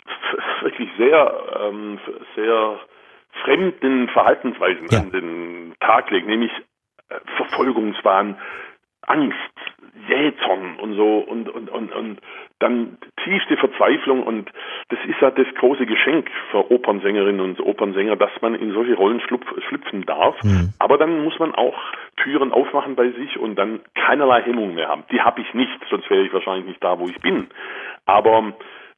wirklich 0.61 0.89
sehr 0.97 1.43
ähm, 1.59 1.99
sehr 2.35 2.79
fremden 3.43 4.09
Verhaltensweisen 4.09 4.87
ja. 4.89 4.99
an 4.99 5.11
den 5.11 5.75
Tag 5.79 6.09
legt, 6.11 6.27
nämlich 6.27 6.51
äh, 7.09 7.19
Verfolgungswahn, 7.37 8.37
Angst, 9.07 9.37
Jähzorn 10.07 10.77
und 10.79 10.95
so 10.95 11.19
und, 11.19 11.49
und, 11.49 11.69
und, 11.69 11.93
und 11.93 12.19
dann 12.59 12.97
tiefste 13.23 13.57
Verzweiflung 13.57 14.23
und 14.23 14.49
das 14.89 14.99
ist 15.07 15.19
ja 15.21 15.31
das 15.31 15.47
große 15.55 15.85
Geschenk 15.85 16.29
für 16.51 16.71
Opernsängerinnen 16.71 17.41
und 17.41 17.59
Opernsänger, 17.59 18.15
dass 18.15 18.31
man 18.41 18.55
in 18.55 18.73
solche 18.73 18.95
Rollen 18.95 19.21
schlupf, 19.21 19.45
schlüpfen 19.67 20.05
darf. 20.05 20.41
Mhm. 20.43 20.73
Aber 20.79 20.97
dann 20.97 21.23
muss 21.23 21.37
man 21.39 21.53
auch 21.53 21.77
Türen 22.17 22.51
aufmachen 22.51 22.95
bei 22.95 23.09
sich 23.11 23.37
und 23.37 23.55
dann 23.55 23.81
keinerlei 23.95 24.41
Hemmungen 24.41 24.75
mehr 24.75 24.87
haben. 24.87 25.03
Die 25.11 25.21
habe 25.21 25.41
ich 25.41 25.53
nicht, 25.53 25.79
sonst 25.89 26.09
wäre 26.09 26.23
ich 26.23 26.33
wahrscheinlich 26.33 26.65
nicht 26.65 26.83
da, 26.83 26.99
wo 26.99 27.07
ich 27.07 27.19
bin. 27.21 27.47
Aber 28.05 28.53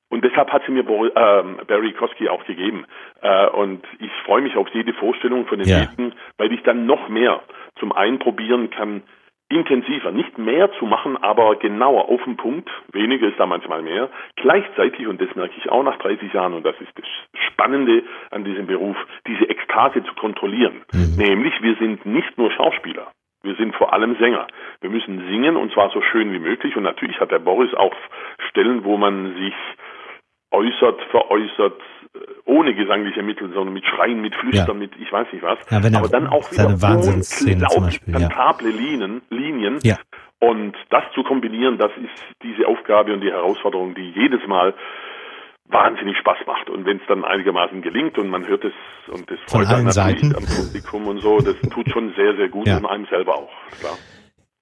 und 0.09 0.23
deshalb 0.23 0.51
hat 0.51 0.63
sie 0.65 0.71
mir 0.71 0.81
äh, 0.81 1.63
Barry 1.67 1.91
Kosky 1.93 2.29
auch 2.29 2.45
gegeben. 2.45 2.85
Äh, 3.21 3.47
und 3.47 3.83
ich 3.99 4.11
freue 4.25 4.41
mich 4.41 4.55
auf 4.55 4.67
jede 4.69 4.93
Vorstellung 4.93 5.47
von 5.47 5.59
den 5.59 5.67
ja. 5.67 5.79
nächsten, 5.79 6.13
weil 6.37 6.53
ich 6.53 6.61
dann 6.63 6.85
noch 6.85 7.09
mehr 7.09 7.41
zum 7.79 7.91
einen 7.91 8.19
probieren 8.19 8.69
kann, 8.69 9.01
intensiver, 9.49 10.11
nicht 10.11 10.37
mehr 10.37 10.71
zu 10.79 10.85
machen, 10.85 11.17
aber 11.17 11.55
genauer 11.57 12.09
auf 12.09 12.23
den 12.23 12.35
Punkt, 12.35 12.69
weniger 12.91 13.27
ist 13.27 13.39
da 13.39 13.45
manchmal 13.45 13.83
mehr, 13.83 14.09
gleichzeitig, 14.35 15.07
und 15.07 15.21
das 15.21 15.33
merke 15.35 15.53
ich 15.57 15.69
auch 15.69 15.83
nach 15.83 15.97
30 15.99 16.33
Jahren, 16.33 16.53
und 16.53 16.65
das 16.65 16.75
ist 16.81 16.91
das 16.95 17.05
Spannende 17.47 18.03
an 18.31 18.43
diesem 18.43 18.65
Beruf, 18.65 18.97
diese 19.27 19.47
Ekstase 19.47 20.03
zu 20.03 20.13
kontrollieren. 20.15 20.81
Mhm. 20.91 21.15
Nämlich, 21.17 21.53
wir 21.61 21.75
sind 21.75 22.05
nicht 22.05 22.37
nur 22.37 22.51
Schauspieler. 22.51 23.11
Wir 23.43 23.55
sind 23.55 23.75
vor 23.75 23.93
allem 23.93 24.15
Sänger. 24.17 24.47
Wir 24.81 24.89
müssen 24.89 25.19
singen 25.27 25.55
und 25.55 25.71
zwar 25.71 25.91
so 25.91 26.01
schön 26.01 26.33
wie 26.33 26.39
möglich. 26.39 26.75
Und 26.75 26.81
natürlich 26.81 27.19
hat 27.19 27.31
der 27.31 27.37
Boris 27.37 27.71
auch 27.75 27.93
Stellen, 28.49 28.83
wo 28.83 28.97
man 28.97 29.35
sich 29.35 29.53
äußert, 30.51 30.99
veräußert, 31.11 31.79
ohne 32.45 32.75
gesangliche 32.75 33.23
Mittel, 33.23 33.51
sondern 33.53 33.73
mit 33.73 33.85
Schreien, 33.85 34.21
mit 34.21 34.35
Flüstern, 34.35 34.67
ja. 34.67 34.73
mit 34.73 34.91
ich 34.99 35.11
weiß 35.11 35.27
nicht 35.31 35.43
was. 35.43 35.57
Ja, 35.69 35.77
aber 35.77 36.09
dann 36.09 36.27
auch 36.27 36.51
wieder 36.51 36.81
Wahnsinnsszene 36.81 37.67
zum 37.67 37.83
Beispiel, 37.83 38.13
kantable 38.13 38.69
ja. 38.69 38.75
Linien, 38.75 39.21
Linien. 39.29 39.79
Ja. 39.83 39.97
Und 40.39 40.75
das 40.89 41.03
zu 41.13 41.23
kombinieren, 41.23 41.77
das 41.77 41.91
ist 41.97 42.23
diese 42.43 42.67
Aufgabe 42.67 43.13
und 43.13 43.21
die 43.21 43.31
Herausforderung, 43.31 43.95
die 43.95 44.11
jedes 44.11 44.45
Mal 44.47 44.73
wahnsinnig 45.67 46.17
Spaß 46.17 46.37
macht. 46.45 46.69
Und 46.69 46.85
wenn 46.85 46.97
es 46.97 47.03
dann 47.07 47.23
einigermaßen 47.23 47.81
gelingt 47.81 48.17
und 48.17 48.29
man 48.29 48.45
hört 48.47 48.63
es 48.63 48.73
und 49.07 49.29
das 49.29 49.39
freut 49.47 49.65
dann 49.65 49.85
natürlich 49.85 50.21
Seiten. 50.21 50.35
am 50.35 50.45
Publikum 50.45 51.07
und 51.07 51.19
so, 51.21 51.39
das 51.39 51.55
tut 51.71 51.89
schon 51.89 52.13
sehr, 52.15 52.35
sehr 52.35 52.49
gut 52.49 52.67
ja. 52.67 52.77
und 52.77 52.85
einem 52.85 53.05
selber 53.07 53.35
auch, 53.35 53.51
klar. 53.79 53.97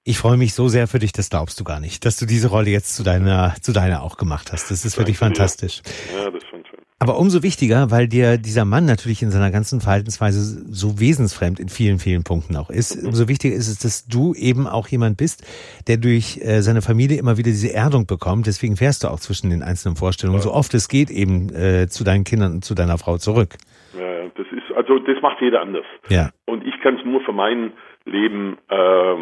Ich 0.06 0.18
freue 0.18 0.36
mich 0.36 0.54
so 0.54 0.68
sehr 0.68 0.88
für 0.88 1.00
dich, 1.00 1.14
das 1.14 1.30
glaubst 1.30 1.60
du 1.60 1.64
gar 1.64 1.80
nicht, 1.80 2.06
dass 2.06 2.18
du 2.18 2.26
diese 2.26 2.50
Rolle 2.50 2.70
jetzt 2.70 2.96
zu 2.96 3.04
deiner, 3.04 3.56
zu 3.62 3.72
deiner 3.72 4.04
auch 4.04 4.18
gemacht 4.18 4.52
hast. 4.52 4.70
Das 4.70 4.84
ist 4.84 4.98
Danke 4.98 5.00
wirklich 5.00 5.18
fantastisch. 5.18 5.82
Ja, 6.14 6.30
das 6.30 6.44
ist. 6.44 6.63
Aber 7.00 7.20
umso 7.20 7.44
wichtiger, 7.44 7.92
weil 7.92 8.08
dir 8.08 8.38
dieser 8.38 8.66
Mann 8.66 8.86
natürlich 8.86 9.22
in 9.22 9.30
seiner 9.30 9.52
ganzen 9.52 9.82
Verhaltensweise 9.82 10.40
so 10.72 11.00
wesensfremd 11.00 11.60
in 11.60 11.68
vielen, 11.68 12.00
vielen 12.00 12.24
Punkten 12.24 12.56
auch 12.56 12.70
ist. 12.70 12.96
Umso 13.06 13.28
wichtiger 13.28 13.56
ist 13.56 13.68
es, 13.68 13.80
dass 13.80 14.08
du 14.08 14.34
eben 14.36 14.68
auch 14.68 14.88
jemand 14.88 15.18
bist, 15.18 15.44
der 15.88 15.98
durch 15.98 16.40
äh, 16.42 16.62
seine 16.62 16.82
Familie 16.82 17.20
immer 17.20 17.38
wieder 17.38 17.52
diese 17.52 17.74
Erdung 17.74 18.06
bekommt. 18.08 18.48
Deswegen 18.48 18.78
fährst 18.78 19.04
du 19.04 19.10
auch 19.10 19.20
zwischen 19.20 19.50
den 19.50 19.64
einzelnen 19.64 19.98
Vorstellungen, 19.98 20.40
ja. 20.40 20.44
so 20.44 20.54
oft 20.54 20.74
es 20.74 20.88
geht, 20.88 21.10
eben 21.10 21.50
äh, 21.54 21.88
zu 21.88 22.04
deinen 22.04 22.24
Kindern 22.24 22.54
und 22.54 22.64
zu 22.64 22.74
deiner 22.74 22.98
Frau 22.98 23.18
zurück. 23.18 23.56
Ja, 23.98 24.24
das 24.36 24.48
ist, 24.52 24.76
also 24.76 25.00
das 25.00 25.22
macht 25.22 25.42
jeder 25.42 25.62
anders. 25.62 25.86
Ja. 26.08 26.30
Und 26.46 26.66
ich 26.66 26.80
kann 26.82 26.96
es 26.96 27.06
nur 27.06 27.22
für 27.22 27.34
mein 27.34 27.74
Leben 28.06 28.58
äh, 28.70 29.16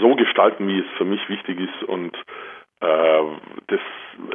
so 0.00 0.14
gestalten, 0.14 0.68
wie 0.68 0.78
es 0.78 0.86
für 0.98 1.04
mich 1.04 1.20
wichtig 1.28 1.58
ist 1.58 1.88
und 1.88 2.14
äh, 2.80 3.22
das, 3.66 3.80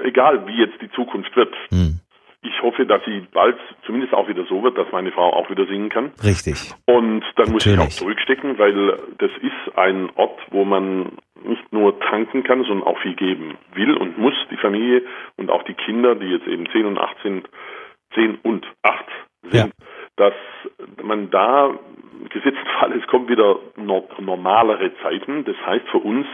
egal 0.04 0.46
wie 0.48 0.60
jetzt 0.60 0.82
die 0.82 0.92
Zukunft 0.92 1.36
wird. 1.36 1.54
Mhm 1.72 2.02
ich 2.46 2.62
hoffe, 2.62 2.86
dass 2.86 3.04
sie 3.06 3.26
bald 3.34 3.58
zumindest 3.86 4.14
auch 4.14 4.28
wieder 4.28 4.46
so 4.46 4.64
wird, 4.64 4.78
dass 4.78 4.92
meine 4.92 5.12
Frau 5.12 5.34
auch 5.34 5.50
wieder 5.50 5.66
singen 5.66 5.90
kann. 5.90 6.12
Richtig. 6.24 6.74
Und 6.86 7.24
dann 7.36 7.52
muss 7.52 7.66
Natürlich. 7.66 7.80
ich 7.80 7.86
auch 7.86 8.00
zurückstecken, 8.00 8.58
weil 8.58 9.00
das 9.18 9.32
ist 9.42 9.78
ein 9.78 10.10
Ort, 10.16 10.40
wo 10.52 10.66
man 10.66 11.14
nicht 11.44 11.72
nur 11.72 12.00
tanken 12.00 12.44
kann, 12.44 12.64
sondern 12.64 12.88
auch 12.88 13.00
viel 13.00 13.16
geben 13.16 13.58
will 13.74 13.96
und 13.96 14.18
muss, 14.18 14.34
die 14.52 14.58
Familie 14.58 15.04
und 15.38 15.50
auch 15.50 15.64
die 15.64 15.74
Kinder, 15.74 16.16
die 16.16 16.28
jetzt 16.28 16.48
eben 16.48 16.68
10 16.72 16.86
und 16.86 16.98
8 16.98 17.18
sind, 17.24 17.50
10 18.14 18.40
und 18.44 18.66
8 18.82 19.06
sind, 19.44 19.54
ja. 19.54 19.68
dass 20.16 20.34
man 21.04 21.30
da 21.30 21.78
gesetzt 22.30 22.58
Fall, 22.80 22.94
es 22.94 23.06
kommt 23.08 23.30
wieder 23.30 23.60
normalere 23.78 24.92
Zeiten. 25.02 25.46
Das 25.46 25.56
heißt 25.66 25.88
für 25.90 26.00
uns 26.00 26.28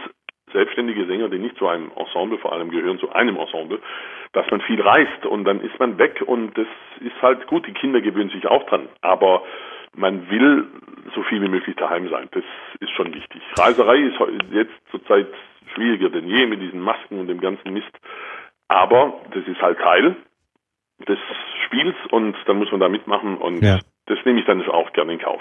selbstständige 0.52 1.06
Sänger, 1.06 1.28
die 1.28 1.38
nicht 1.38 1.56
zu 1.56 1.66
einem 1.66 1.90
Ensemble 1.96 2.38
vor 2.38 2.52
allem 2.52 2.70
gehören, 2.70 2.98
zu 2.98 3.12
einem 3.12 3.36
Ensemble, 3.36 3.80
dass 4.32 4.50
man 4.50 4.60
viel 4.62 4.80
reist 4.80 5.26
und 5.26 5.44
dann 5.44 5.60
ist 5.60 5.78
man 5.78 5.98
weg 5.98 6.22
und 6.26 6.56
das 6.56 6.66
ist 7.00 7.20
halt 7.22 7.46
gut, 7.46 7.66
die 7.66 7.72
Kinder 7.72 8.00
gewöhnen 8.00 8.30
sich 8.30 8.46
auch 8.46 8.64
dran, 8.66 8.88
aber 9.00 9.42
man 9.94 10.30
will 10.30 10.66
so 11.14 11.22
viel 11.24 11.42
wie 11.42 11.48
möglich 11.48 11.76
daheim 11.76 12.08
sein. 12.08 12.28
Das 12.32 12.44
ist 12.80 12.90
schon 12.92 13.12
wichtig. 13.14 13.42
Reiserei 13.58 13.98
ist 13.98 14.16
jetzt 14.52 14.72
zurzeit 14.90 15.28
schwieriger 15.74 16.10
denn 16.10 16.28
je 16.28 16.46
mit 16.46 16.60
diesen 16.60 16.80
Masken 16.80 17.18
und 17.18 17.28
dem 17.28 17.40
ganzen 17.40 17.72
Mist. 17.72 17.92
Aber 18.68 19.20
das 19.34 19.46
ist 19.46 19.60
halt 19.60 19.78
Teil 19.78 20.16
des 21.06 21.18
Spiels 21.66 21.96
und 22.10 22.36
dann 22.46 22.58
muss 22.58 22.70
man 22.70 22.80
da 22.80 22.88
mitmachen 22.88 23.36
und 23.36 23.62
ja. 23.62 23.80
das 24.06 24.18
nehme 24.24 24.40
ich 24.40 24.46
dann 24.46 24.62
auch 24.68 24.92
gerne 24.92 25.14
in 25.14 25.18
Kauf. 25.18 25.40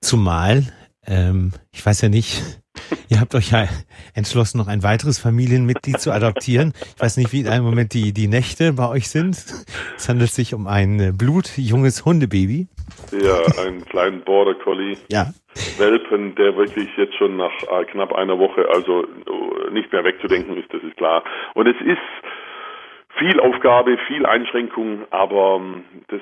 Zumal, 0.00 0.62
ähm, 1.06 1.52
ich 1.72 1.84
weiß 1.84 2.02
ja 2.02 2.08
nicht, 2.08 2.60
Ihr 3.08 3.20
habt 3.20 3.34
euch 3.34 3.52
ja 3.52 3.66
entschlossen, 4.14 4.58
noch 4.58 4.68
ein 4.68 4.82
weiteres 4.82 5.18
Familienmitglied 5.18 6.00
zu 6.00 6.12
adoptieren. 6.12 6.72
Ich 6.96 7.02
weiß 7.02 7.16
nicht, 7.16 7.32
wie 7.32 7.40
in 7.40 7.48
einem 7.48 7.64
Moment 7.64 7.94
die, 7.94 8.12
die 8.12 8.28
Nächte 8.28 8.72
bei 8.74 8.88
euch 8.88 9.08
sind. 9.08 9.36
Es 9.96 10.08
handelt 10.08 10.30
sich 10.30 10.54
um 10.54 10.66
ein 10.66 11.00
äh, 11.00 11.12
blutjunges 11.16 12.04
Hundebaby. 12.04 12.68
Ja, 13.12 13.62
einen 13.62 13.84
kleinen 13.86 14.22
Border 14.24 14.54
Collie. 14.54 14.96
Ja. 15.10 15.32
Welpen, 15.78 16.34
der 16.36 16.56
wirklich 16.56 16.88
jetzt 16.96 17.16
schon 17.16 17.36
nach 17.36 17.52
äh, 17.62 17.84
knapp 17.86 18.12
einer 18.12 18.38
Woche 18.38 18.66
also 18.72 19.04
äh, 19.04 19.72
nicht 19.72 19.92
mehr 19.92 20.04
wegzudenken 20.04 20.56
ist, 20.56 20.72
das 20.72 20.82
ist 20.82 20.96
klar. 20.96 21.24
Und 21.54 21.66
es 21.66 21.76
ist 21.80 21.98
viel 23.18 23.40
Aufgabe, 23.40 23.98
viel 24.06 24.24
Einschränkung, 24.26 25.04
aber 25.10 25.56
ähm, 25.56 25.84
das 26.08 26.20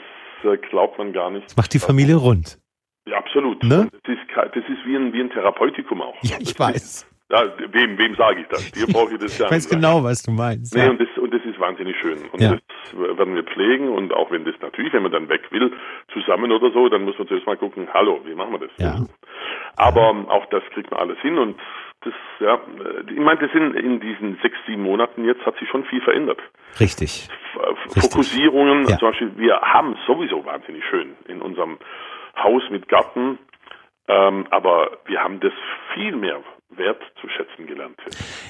glaubt 0.70 0.98
man 0.98 1.12
gar 1.12 1.30
nicht. 1.30 1.46
Das 1.46 1.56
macht 1.56 1.74
die 1.74 1.78
Familie 1.78 2.16
rund. 2.16 2.58
Ja, 3.06 3.18
absolut. 3.18 3.62
Ne? 3.62 3.88
Das, 4.02 4.14
ist, 4.14 4.20
das 4.36 4.64
ist 4.68 4.84
wie 4.84 4.96
ein, 4.96 5.12
wie 5.12 5.20
ein 5.20 5.30
Therapeutikum 5.30 6.02
auch. 6.02 6.16
Ja, 6.22 6.36
ich 6.40 6.54
das 6.54 6.60
weiß. 6.60 6.76
Ist, 6.76 7.16
ja, 7.30 7.42
wem, 7.72 7.98
wem 7.98 8.14
sage 8.14 8.40
ich 8.40 8.46
das? 8.48 8.70
Dir 8.72 8.86
brauche 8.86 9.14
ich 9.14 9.20
das 9.20 9.38
ja. 9.38 9.46
Ich 9.46 9.52
weiß 9.52 9.68
genau, 9.68 10.02
was 10.04 10.22
du 10.22 10.30
meinst. 10.30 10.74
Nee, 10.74 10.84
ja. 10.84 10.90
und, 10.90 11.00
das, 11.00 11.08
und 11.16 11.32
das 11.32 11.42
ist 11.44 11.58
wahnsinnig 11.58 11.96
schön. 12.00 12.18
Und 12.32 12.40
ja. 12.40 12.52
das 12.52 13.18
werden 13.18 13.34
wir 13.34 13.44
pflegen 13.44 13.88
und 13.88 14.12
auch 14.12 14.30
wenn 14.30 14.44
das 14.44 14.54
natürlich, 14.60 14.92
wenn 14.92 15.02
man 15.02 15.12
dann 15.12 15.28
weg 15.28 15.42
will, 15.50 15.72
zusammen 16.12 16.52
oder 16.52 16.70
so, 16.72 16.88
dann 16.88 17.02
muss 17.04 17.18
man 17.18 17.26
zuerst 17.26 17.46
mal 17.46 17.56
gucken, 17.56 17.88
hallo, 17.92 18.20
wie 18.24 18.34
machen 18.34 18.52
wir 18.52 18.58
das? 18.60 18.70
Ja. 18.78 19.06
Aber 19.76 20.12
ja. 20.12 20.28
auch 20.28 20.46
das 20.46 20.62
kriegt 20.72 20.90
man 20.90 21.00
alles 21.00 21.18
hin 21.18 21.38
und 21.38 21.58
das, 22.02 22.14
ja, 22.38 22.60
ich 23.10 23.18
meine, 23.18 23.40
das 23.40 23.50
sind 23.52 23.74
in 23.74 23.98
diesen 23.98 24.38
sechs, 24.42 24.56
sieben 24.66 24.82
Monaten 24.82 25.24
jetzt 25.24 25.44
hat 25.44 25.58
sich 25.58 25.68
schon 25.68 25.84
viel 25.84 26.00
verändert. 26.02 26.38
Richtig. 26.78 27.28
Fokussierungen, 27.88 28.80
Richtig. 28.80 28.98
zum 28.98 29.08
Beispiel, 29.08 29.32
wir 29.36 29.60
haben 29.60 29.96
sowieso 30.06 30.44
wahnsinnig 30.44 30.84
schön 30.84 31.16
in 31.26 31.40
unserem 31.40 31.78
Haus 32.36 32.62
mit 32.70 32.88
Garten, 32.88 33.38
ähm, 34.08 34.46
aber 34.50 34.98
wir 35.06 35.20
haben 35.20 35.40
das 35.40 35.52
viel 35.94 36.14
mehr 36.16 36.42
wert 36.70 37.00
zu 37.20 37.28
schätzen 37.28 37.66
gelernt. 37.66 37.96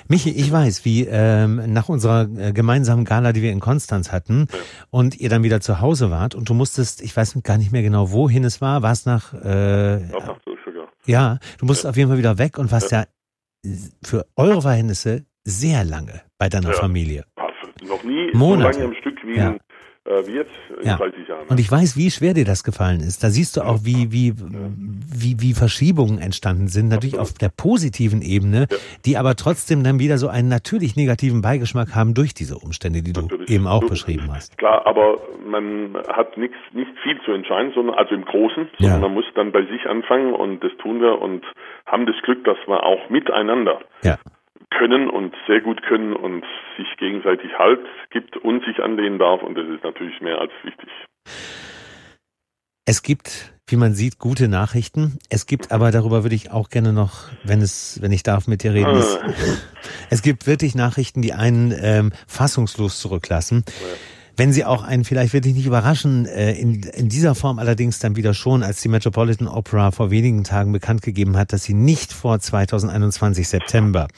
Michi, 0.08 0.30
ich 0.30 0.50
weiß, 0.50 0.84
wie 0.84 1.06
ähm, 1.08 1.72
nach 1.72 1.88
unserer 1.88 2.26
äh, 2.36 2.52
gemeinsamen 2.52 3.04
Gala, 3.04 3.32
die 3.32 3.42
wir 3.42 3.52
in 3.52 3.60
Konstanz 3.60 4.12
hatten, 4.12 4.48
ja. 4.50 4.58
und 4.90 5.20
ihr 5.20 5.28
dann 5.28 5.42
wieder 5.42 5.60
zu 5.60 5.80
Hause 5.80 6.10
wart 6.10 6.34
und 6.34 6.48
du 6.48 6.54
musstest, 6.54 7.02
ich 7.02 7.16
weiß 7.16 7.40
gar 7.42 7.58
nicht 7.58 7.72
mehr 7.72 7.82
genau, 7.82 8.12
wohin 8.12 8.44
es 8.44 8.60
war, 8.60 8.82
war 8.82 8.92
es 8.92 9.06
nach, 9.06 9.32
äh, 9.34 10.08
nach. 10.08 10.36
Ja, 11.04 11.38
du 11.58 11.66
musst 11.66 11.84
ja. 11.84 11.90
auf 11.90 11.96
jeden 11.96 12.08
Fall 12.08 12.18
wieder 12.18 12.38
weg 12.38 12.58
und 12.58 12.72
warst 12.72 12.90
ja. 12.90 13.00
ja 13.00 13.06
für 14.02 14.26
eure 14.36 14.62
Verhältnisse 14.62 15.26
sehr 15.44 15.84
lange 15.84 16.22
bei 16.38 16.48
deiner 16.48 16.72
Familie. 16.72 17.24
Noch 17.86 18.02
nie 18.02 18.30
Monate. 18.32 18.74
so 18.74 18.80
lange 18.80 18.94
im 18.94 19.00
Stück 19.00 19.18
wie 19.24 19.34
in 19.34 19.60
wie 20.26 20.32
jetzt 20.32 20.50
in 20.80 20.86
ja. 20.86 20.96
30 20.96 21.28
Jahren. 21.28 21.46
Und 21.48 21.60
ich 21.60 21.70
weiß, 21.70 21.96
wie 21.96 22.10
schwer 22.10 22.34
dir 22.34 22.44
das 22.44 22.64
gefallen 22.64 23.00
ist. 23.00 23.22
Da 23.22 23.28
siehst 23.28 23.56
du 23.56 23.62
auch, 23.62 23.80
wie, 23.82 24.12
wie, 24.12 24.34
wie, 24.36 25.36
wie 25.40 25.52
Verschiebungen 25.52 26.18
entstanden 26.18 26.68
sind, 26.68 26.88
natürlich 26.88 27.18
Absolut. 27.18 27.32
auf 27.32 27.38
der 27.38 27.50
positiven 27.56 28.22
Ebene, 28.22 28.66
ja. 28.70 28.76
die 29.04 29.16
aber 29.16 29.34
trotzdem 29.36 29.82
dann 29.82 29.98
wieder 29.98 30.18
so 30.18 30.28
einen 30.28 30.48
natürlich 30.48 30.96
negativen 30.96 31.42
Beigeschmack 31.42 31.94
haben 31.94 32.14
durch 32.14 32.34
diese 32.34 32.56
Umstände, 32.56 33.02
die 33.02 33.12
natürlich. 33.12 33.46
du 33.46 33.52
eben 33.52 33.66
auch 33.66 33.84
beschrieben 33.84 34.28
hast. 34.32 34.56
Klar, 34.58 34.86
aber 34.86 35.18
man 35.44 35.96
hat 36.08 36.36
nichts, 36.36 36.56
nicht 36.72 36.90
viel 37.02 37.20
zu 37.24 37.32
entscheiden, 37.32 37.72
sondern 37.74 37.96
also 37.96 38.14
im 38.14 38.24
Großen, 38.24 38.68
sondern 38.78 39.00
ja. 39.00 39.06
man 39.08 39.14
muss 39.14 39.24
dann 39.34 39.52
bei 39.52 39.62
sich 39.62 39.86
anfangen 39.86 40.32
und 40.32 40.62
das 40.62 40.72
tun 40.78 41.00
wir 41.00 41.20
und 41.20 41.44
haben 41.86 42.06
das 42.06 42.16
Glück, 42.22 42.44
dass 42.44 42.58
wir 42.66 42.82
auch 42.82 43.10
miteinander 43.10 43.80
ja 44.02 44.18
können 44.78 45.08
und 45.08 45.34
sehr 45.46 45.60
gut 45.60 45.82
können 45.82 46.12
und 46.12 46.44
sich 46.76 46.88
gegenseitig 46.98 47.50
Halt 47.58 47.80
gibt 48.10 48.36
und 48.36 48.64
sich 48.64 48.80
anlehnen 48.80 49.18
darf 49.18 49.42
und 49.42 49.56
das 49.56 49.68
ist 49.68 49.84
natürlich 49.84 50.20
mehr 50.20 50.40
als 50.40 50.52
wichtig. 50.62 50.88
Es 52.88 53.02
gibt, 53.02 53.52
wie 53.66 53.76
man 53.76 53.94
sieht, 53.94 54.18
gute 54.20 54.46
Nachrichten. 54.46 55.18
Es 55.28 55.46
gibt 55.46 55.72
aber, 55.72 55.90
darüber 55.90 56.22
würde 56.22 56.36
ich 56.36 56.52
auch 56.52 56.68
gerne 56.68 56.92
noch, 56.92 57.24
wenn 57.42 57.60
es, 57.60 58.00
wenn 58.00 58.12
ich 58.12 58.22
darf, 58.22 58.46
mit 58.46 58.62
dir 58.62 58.74
reden. 58.74 59.02
Ah. 59.02 59.32
Es 60.10 60.22
gibt 60.22 60.46
wirklich 60.46 60.76
Nachrichten, 60.76 61.20
die 61.20 61.32
einen 61.32 61.74
ähm, 61.80 62.12
fassungslos 62.28 63.00
zurücklassen. 63.00 63.64
Ja. 63.66 63.72
Wenn 64.36 64.52
sie 64.52 64.64
auch 64.64 64.84
einen 64.84 65.04
vielleicht 65.04 65.32
wirklich 65.32 65.54
nicht 65.54 65.66
überraschen, 65.66 66.26
äh, 66.26 66.52
in, 66.52 66.82
in 66.82 67.08
dieser 67.08 67.34
Form 67.34 67.58
allerdings 67.58 67.98
dann 67.98 68.16
wieder 68.16 68.34
schon, 68.34 68.62
als 68.62 68.82
die 68.82 68.88
Metropolitan 68.88 69.48
Opera 69.48 69.90
vor 69.90 70.10
wenigen 70.10 70.44
Tagen 70.44 70.72
bekannt 70.72 71.02
gegeben 71.02 71.36
hat, 71.36 71.52
dass 71.52 71.64
sie 71.64 71.74
nicht 71.74 72.12
vor 72.12 72.38
2021 72.38 73.48
September 73.48 74.08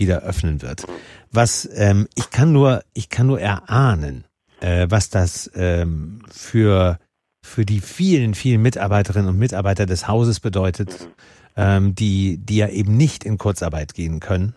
wieder 0.00 0.22
öffnen 0.22 0.62
wird. 0.62 0.84
Was 1.30 1.68
ähm, 1.74 2.08
ich 2.16 2.30
kann 2.30 2.52
nur, 2.52 2.82
ich 2.92 3.08
kann 3.08 3.28
nur 3.28 3.40
erahnen, 3.40 4.24
äh, 4.60 4.86
was 4.90 5.10
das 5.10 5.48
ähm, 5.54 6.22
für 6.30 6.98
für 7.42 7.64
die 7.64 7.80
vielen, 7.80 8.34
vielen 8.34 8.62
Mitarbeiterinnen 8.62 9.28
und 9.28 9.38
Mitarbeiter 9.38 9.86
des 9.86 10.08
Hauses 10.08 10.40
bedeutet, 10.40 11.08
ähm, 11.56 11.94
die 11.94 12.38
die 12.38 12.56
ja 12.56 12.68
eben 12.68 12.96
nicht 12.96 13.24
in 13.24 13.38
Kurzarbeit 13.38 13.94
gehen 13.94 14.20
können, 14.20 14.54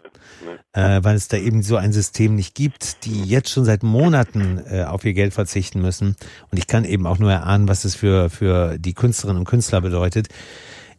äh, 0.73 0.99
weil 1.03 1.15
es 1.15 1.27
da 1.27 1.37
eben 1.37 1.63
so 1.63 1.77
ein 1.77 1.93
System 1.93 2.35
nicht 2.35 2.55
gibt, 2.55 3.05
die 3.05 3.23
jetzt 3.23 3.49
schon 3.49 3.65
seit 3.65 3.83
Monaten 3.83 4.61
äh, 4.69 4.83
auf 4.83 5.05
ihr 5.05 5.13
Geld 5.13 5.33
verzichten 5.33 5.81
müssen. 5.81 6.15
Und 6.51 6.57
ich 6.57 6.67
kann 6.67 6.85
eben 6.85 7.07
auch 7.07 7.19
nur 7.19 7.31
erahnen, 7.31 7.67
was 7.67 7.85
es 7.85 7.95
für 7.95 8.29
für 8.29 8.77
die 8.79 8.93
Künstlerinnen 8.93 9.39
und 9.39 9.47
Künstler 9.47 9.81
bedeutet. 9.81 10.27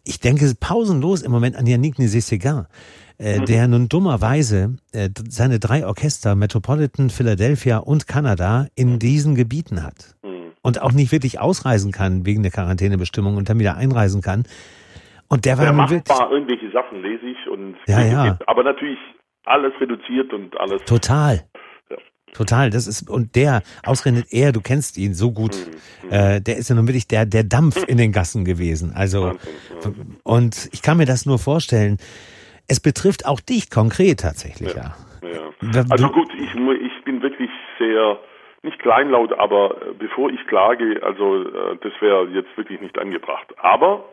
Ich 0.05 0.21
denke 0.21 0.53
pausenlos 0.59 1.23
im 1.23 1.33
Moment 1.33 1.57
an 1.57 1.67
Yannick 1.67 1.99
Nézet-Séguin 1.99 2.67
äh, 3.19 3.39
mhm. 3.39 3.45
der 3.47 3.69
nun 3.69 3.89
dummerweise 3.89 4.77
äh, 4.93 5.09
seine 5.29 5.61
drei 5.61 5.87
Orchester, 5.87 6.35
Metropolitan, 6.35 7.11
Philadelphia 7.11 7.79
und 7.79 8.09
Kanada, 8.09 8.67
in 8.75 8.99
diesen 8.99 9.35
Gebieten 9.35 9.83
hat. 9.83 10.17
Mhm. 10.23 10.53
Und 10.63 10.83
auch 10.83 10.93
nicht 10.93 11.13
wirklich 11.13 11.41
ausreisen 11.41 11.93
kann 11.93 12.27
wegen 12.27 12.43
der 12.43 12.51
Quarantänebestimmung 12.51 13.37
und 13.37 13.49
dann 13.49 13.59
wieder 13.59 13.77
einreisen 13.77 14.23
kann. 14.23 14.45
Und 15.29 15.45
der 15.45 15.59
war 15.59 15.65
ja, 15.65 15.73
machbar, 15.73 16.31
irgendwelche 16.31 16.71
Sachen 16.71 17.03
lese 17.03 17.27
ich 17.27 17.49
und 17.49 17.77
ja, 17.87 18.05
ja. 18.05 18.39
aber 18.47 18.63
natürlich 18.63 18.99
alles 19.45 19.73
reduziert 19.81 20.33
und 20.33 20.59
alles. 20.59 20.85
Total. 20.85 21.43
Total, 22.35 22.69
das 22.71 22.87
ist, 22.87 23.09
und 23.09 23.37
der, 23.37 23.63
ausgerechnet 23.85 24.27
er, 24.31 24.53
du 24.53 24.61
kennst 24.61 24.99
ihn 24.99 25.15
so 25.15 25.31
gut, 25.33 25.55
mhm. 25.55 26.11
äh, 26.11 26.41
der 26.41 26.57
ist 26.57 26.69
ja 26.69 26.75
nun 26.75 26.89
wirklich 26.89 27.07
der, 27.07 27.27
der 27.27 27.45
Dampf 27.45 27.83
in 27.87 27.97
den 27.97 28.11
Gassen 28.11 28.45
gewesen. 28.45 28.93
Also, 28.95 29.33
und 30.25 30.69
ich 30.73 30.83
kann 30.83 30.97
mir 30.97 31.07
das 31.07 31.27
nur 31.27 31.39
vorstellen, 31.39 31.99
es 32.69 32.81
betrifft 32.81 33.25
auch 33.25 33.41
dich 33.41 33.71
konkret 33.71 34.21
tatsächlich, 34.21 34.75
ja. 34.75 34.97
ja. 35.23 35.71
ja. 35.73 35.85
Also 35.91 36.09
gut, 36.09 36.29
ich, 36.35 36.51
ich 36.55 37.05
bin 37.05 37.23
wirklich 37.23 37.51
sehr, 37.79 38.19
nicht 38.63 38.79
kleinlaut, 38.81 39.33
aber 39.39 39.77
äh, 39.83 39.93
bevor 39.97 40.31
ich 40.31 40.45
klage, 40.49 41.01
also 41.03 41.43
äh, 41.43 41.77
das 41.83 41.93
wäre 42.01 42.27
jetzt 42.29 42.57
wirklich 42.57 42.81
nicht 42.81 42.99
angebracht. 42.99 43.47
Aber 43.59 44.05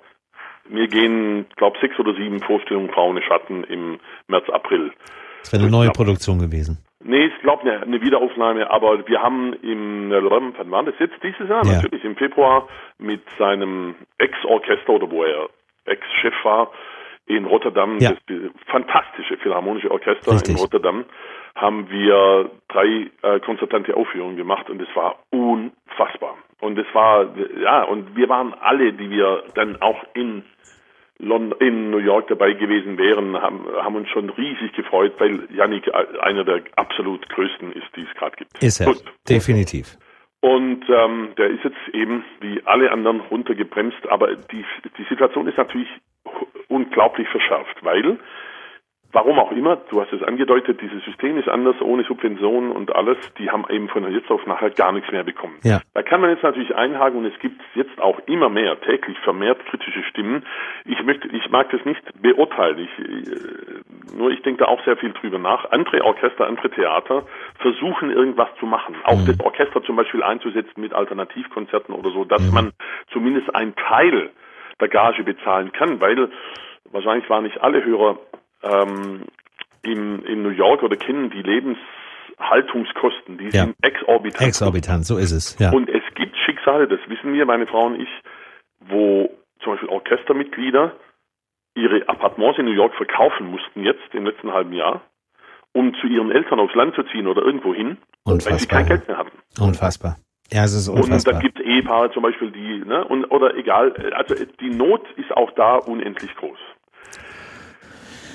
mir 0.69 0.87
gehen, 0.87 1.47
glaube 1.55 1.77
sechs 1.81 1.97
oder 1.97 2.13
sieben 2.13 2.39
Vorstellungen 2.39 2.89
Braune 2.89 3.21
Schatten 3.23 3.63
im 3.63 3.99
März, 4.27 4.49
April. 4.49 4.91
Das 5.41 5.53
wäre 5.53 5.63
eine 5.63 5.71
neue 5.71 5.89
Produktion 5.89 6.37
gewesen. 6.37 6.77
Nee, 7.03 7.25
ich 7.25 7.41
glaube 7.41 7.63
eine, 7.63 7.81
eine 7.81 8.01
Wiederaufnahme, 8.01 8.69
aber 8.69 9.07
wir 9.07 9.21
haben 9.21 9.53
im, 9.61 10.11
wann 10.11 10.71
war 10.71 10.83
das 10.83 10.95
jetzt 10.99 11.15
dieses 11.23 11.49
Jahr? 11.49 11.65
Ja. 11.65 11.73
Natürlich 11.73 12.03
im 12.03 12.15
Februar 12.15 12.67
mit 12.97 13.21
seinem 13.37 13.95
Ex-Orchester 14.17 14.89
oder 14.93 15.09
wo 15.09 15.23
er 15.23 15.49
Ex-Chef 15.85 16.33
war 16.43 16.71
in 17.27 17.45
Rotterdam, 17.45 17.97
ja. 17.99 18.11
das 18.27 18.37
fantastische 18.67 19.37
Philharmonische 19.37 19.89
Orchester 19.91 20.33
Richtig. 20.33 20.55
in 20.55 20.61
Rotterdam, 20.61 21.05
haben 21.55 21.89
wir 21.89 22.49
drei 22.67 23.09
äh, 23.21 23.39
konzertante 23.39 23.95
Aufführungen 23.95 24.37
gemacht 24.37 24.69
und 24.69 24.81
es 24.81 24.95
war 24.95 25.19
unfassbar. 25.29 26.37
Und 26.59 26.77
es 26.77 26.87
war, 26.93 27.27
ja, 27.61 27.83
und 27.83 28.15
wir 28.15 28.29
waren 28.29 28.53
alle, 28.53 28.93
die 28.93 29.09
wir 29.09 29.43
dann 29.55 29.81
auch 29.81 30.03
in 30.13 30.43
in 31.21 31.91
New 31.91 31.99
York 31.99 32.27
dabei 32.27 32.53
gewesen 32.53 32.97
wären, 32.97 33.39
haben, 33.41 33.65
haben 33.77 33.95
uns 33.95 34.09
schon 34.09 34.29
riesig 34.31 34.73
gefreut, 34.73 35.13
weil 35.19 35.47
Yannick 35.53 35.89
einer 36.21 36.43
der 36.43 36.63
absolut 36.75 37.27
größten 37.29 37.71
ist, 37.73 37.87
die 37.95 38.01
es 38.01 38.17
gerade 38.17 38.35
gibt. 38.37 38.63
Ist 38.63 38.79
er, 38.79 38.87
Gut. 38.87 39.03
definitiv. 39.29 39.97
Und 40.41 40.83
ähm, 40.89 41.29
der 41.37 41.51
ist 41.51 41.63
jetzt 41.63 41.93
eben 41.93 42.23
wie 42.39 42.61
alle 42.65 42.91
anderen 42.91 43.21
runtergebremst, 43.21 44.07
aber 44.09 44.35
die, 44.35 44.65
die 44.97 45.03
Situation 45.07 45.47
ist 45.47 45.57
natürlich 45.57 45.89
unglaublich 46.67 47.27
verschärft, 47.27 47.77
weil 47.83 48.17
Warum 49.13 49.39
auch 49.39 49.51
immer, 49.51 49.77
du 49.89 50.01
hast 50.01 50.13
es 50.13 50.23
angedeutet, 50.23 50.79
dieses 50.81 51.03
System 51.03 51.37
ist 51.37 51.49
anders, 51.49 51.75
ohne 51.81 52.03
Subventionen 52.03 52.71
und 52.71 52.95
alles, 52.95 53.17
die 53.37 53.49
haben 53.49 53.65
eben 53.69 53.89
von 53.89 54.09
jetzt 54.11 54.29
auf 54.31 54.45
nachher 54.45 54.69
gar 54.69 54.93
nichts 54.93 55.11
mehr 55.11 55.23
bekommen. 55.23 55.57
Ja. 55.63 55.81
Da 55.93 56.01
kann 56.01 56.21
man 56.21 56.29
jetzt 56.29 56.43
natürlich 56.43 56.73
einhaken 56.73 57.19
und 57.19 57.25
es 57.25 57.37
gibt 57.39 57.61
jetzt 57.75 57.99
auch 57.99 58.19
immer 58.27 58.49
mehr, 58.49 58.79
täglich 58.79 59.17
vermehrt 59.19 59.65
kritische 59.65 60.03
Stimmen. 60.03 60.45
Ich 60.85 61.03
möchte, 61.03 61.27
ich 61.27 61.49
mag 61.49 61.69
das 61.71 61.83
nicht 61.83 62.01
beurteilen, 62.21 62.79
ich, 62.79 63.05
äh, 63.05 64.17
nur 64.17 64.31
ich 64.31 64.41
denke 64.43 64.63
da 64.63 64.69
auch 64.69 64.83
sehr 64.85 64.95
viel 64.95 65.11
drüber 65.11 65.39
nach. 65.39 65.71
Andere 65.71 66.03
Orchester, 66.05 66.47
andere 66.47 66.69
Theater 66.69 67.23
versuchen 67.59 68.11
irgendwas 68.11 68.49
zu 68.59 68.65
machen, 68.65 68.95
auch 69.03 69.19
mhm. 69.19 69.25
das 69.25 69.39
Orchester 69.41 69.83
zum 69.83 69.97
Beispiel 69.97 70.23
einzusetzen 70.23 70.79
mit 70.79 70.93
Alternativkonzerten 70.93 71.93
oder 71.93 72.11
so, 72.11 72.23
dass 72.23 72.47
mhm. 72.47 72.53
man 72.53 72.71
zumindest 73.11 73.53
einen 73.53 73.75
Teil 73.75 74.29
der 74.79 74.87
Gage 74.87 75.23
bezahlen 75.23 75.71
kann, 75.73 75.99
weil 75.99 76.29
wahrscheinlich 76.91 77.29
waren 77.29 77.43
nicht 77.43 77.61
alle 77.61 77.83
Hörer 77.83 78.17
ähm, 78.63 79.25
in, 79.83 80.23
in 80.23 80.43
New 80.43 80.49
York 80.49 80.83
oder 80.83 80.95
kennen 80.95 81.29
die 81.31 81.41
Lebenshaltungskosten, 81.41 83.37
die 83.37 83.45
ja. 83.45 83.63
sind 83.65 83.75
exorbitant. 83.81 84.47
Exorbitant, 84.47 85.05
so 85.05 85.17
ist 85.17 85.31
es. 85.31 85.57
Ja. 85.59 85.71
Und 85.71 85.89
es 85.89 86.03
gibt 86.15 86.35
Schicksale, 86.45 86.87
das 86.87 86.99
wissen 87.07 87.33
wir, 87.33 87.45
meine 87.45 87.67
Frau 87.67 87.85
und 87.87 87.99
ich, 87.99 88.09
wo 88.79 89.29
zum 89.63 89.73
Beispiel 89.73 89.89
Orchestermitglieder 89.89 90.95
ihre 91.75 92.07
Appartements 92.07 92.59
in 92.59 92.65
New 92.65 92.73
York 92.73 92.93
verkaufen 92.95 93.47
mussten 93.47 93.83
jetzt 93.83 94.13
im 94.13 94.25
letzten 94.25 94.51
halben 94.51 94.73
Jahr, 94.73 95.01
um 95.73 95.93
zu 96.01 96.07
ihren 96.07 96.31
Eltern 96.31 96.59
aufs 96.59 96.75
Land 96.75 96.95
zu 96.95 97.03
ziehen 97.03 97.27
oder 97.27 97.41
irgendwo 97.41 97.73
hin, 97.73 97.97
weil 98.25 98.39
sie 98.41 98.67
kein 98.67 98.85
Geld 98.85 99.07
mehr 99.07 99.17
hatten. 99.17 99.37
Unfassbar. 99.59 100.17
Ja, 100.51 100.65
es 100.65 100.73
ist 100.73 100.89
unfassbar. 100.89 101.35
Und 101.35 101.41
da 101.41 101.47
gibt 101.47 101.59
es 101.59 101.65
Ehepaare 101.65 102.11
zum 102.11 102.23
Beispiel, 102.23 102.51
die, 102.51 102.83
ne, 102.85 103.05
und, 103.05 103.23
oder 103.25 103.55
egal, 103.55 103.93
also 104.13 104.35
die 104.59 104.69
Not 104.69 105.09
ist 105.15 105.31
auch 105.31 105.51
da 105.51 105.75
unendlich 105.77 106.35
groß. 106.35 106.59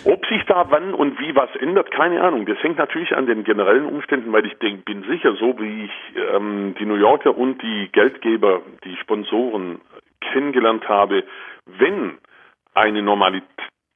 Ob 0.06 0.24
sich 0.26 0.44
da 0.44 0.70
wann 0.70 0.94
und 0.94 1.18
wie 1.18 1.34
was 1.34 1.54
ändert, 1.56 1.90
keine 1.90 2.22
Ahnung. 2.22 2.46
Das 2.46 2.62
hängt 2.62 2.78
natürlich 2.78 3.16
an 3.16 3.26
den 3.26 3.42
generellen 3.42 3.86
Umständen, 3.86 4.32
weil 4.32 4.46
ich 4.46 4.56
denk, 4.58 4.84
bin 4.84 5.02
sicher, 5.02 5.34
so 5.34 5.58
wie 5.58 5.86
ich 5.86 5.90
ähm, 6.32 6.76
die 6.78 6.86
New 6.86 6.94
Yorker 6.94 7.36
und 7.36 7.60
die 7.60 7.88
Geldgeber, 7.90 8.62
die 8.84 8.96
Sponsoren 8.98 9.80
kennengelernt 10.20 10.88
habe, 10.88 11.24
wenn 11.66 12.18
eine, 12.72 13.02
Normali 13.02 13.42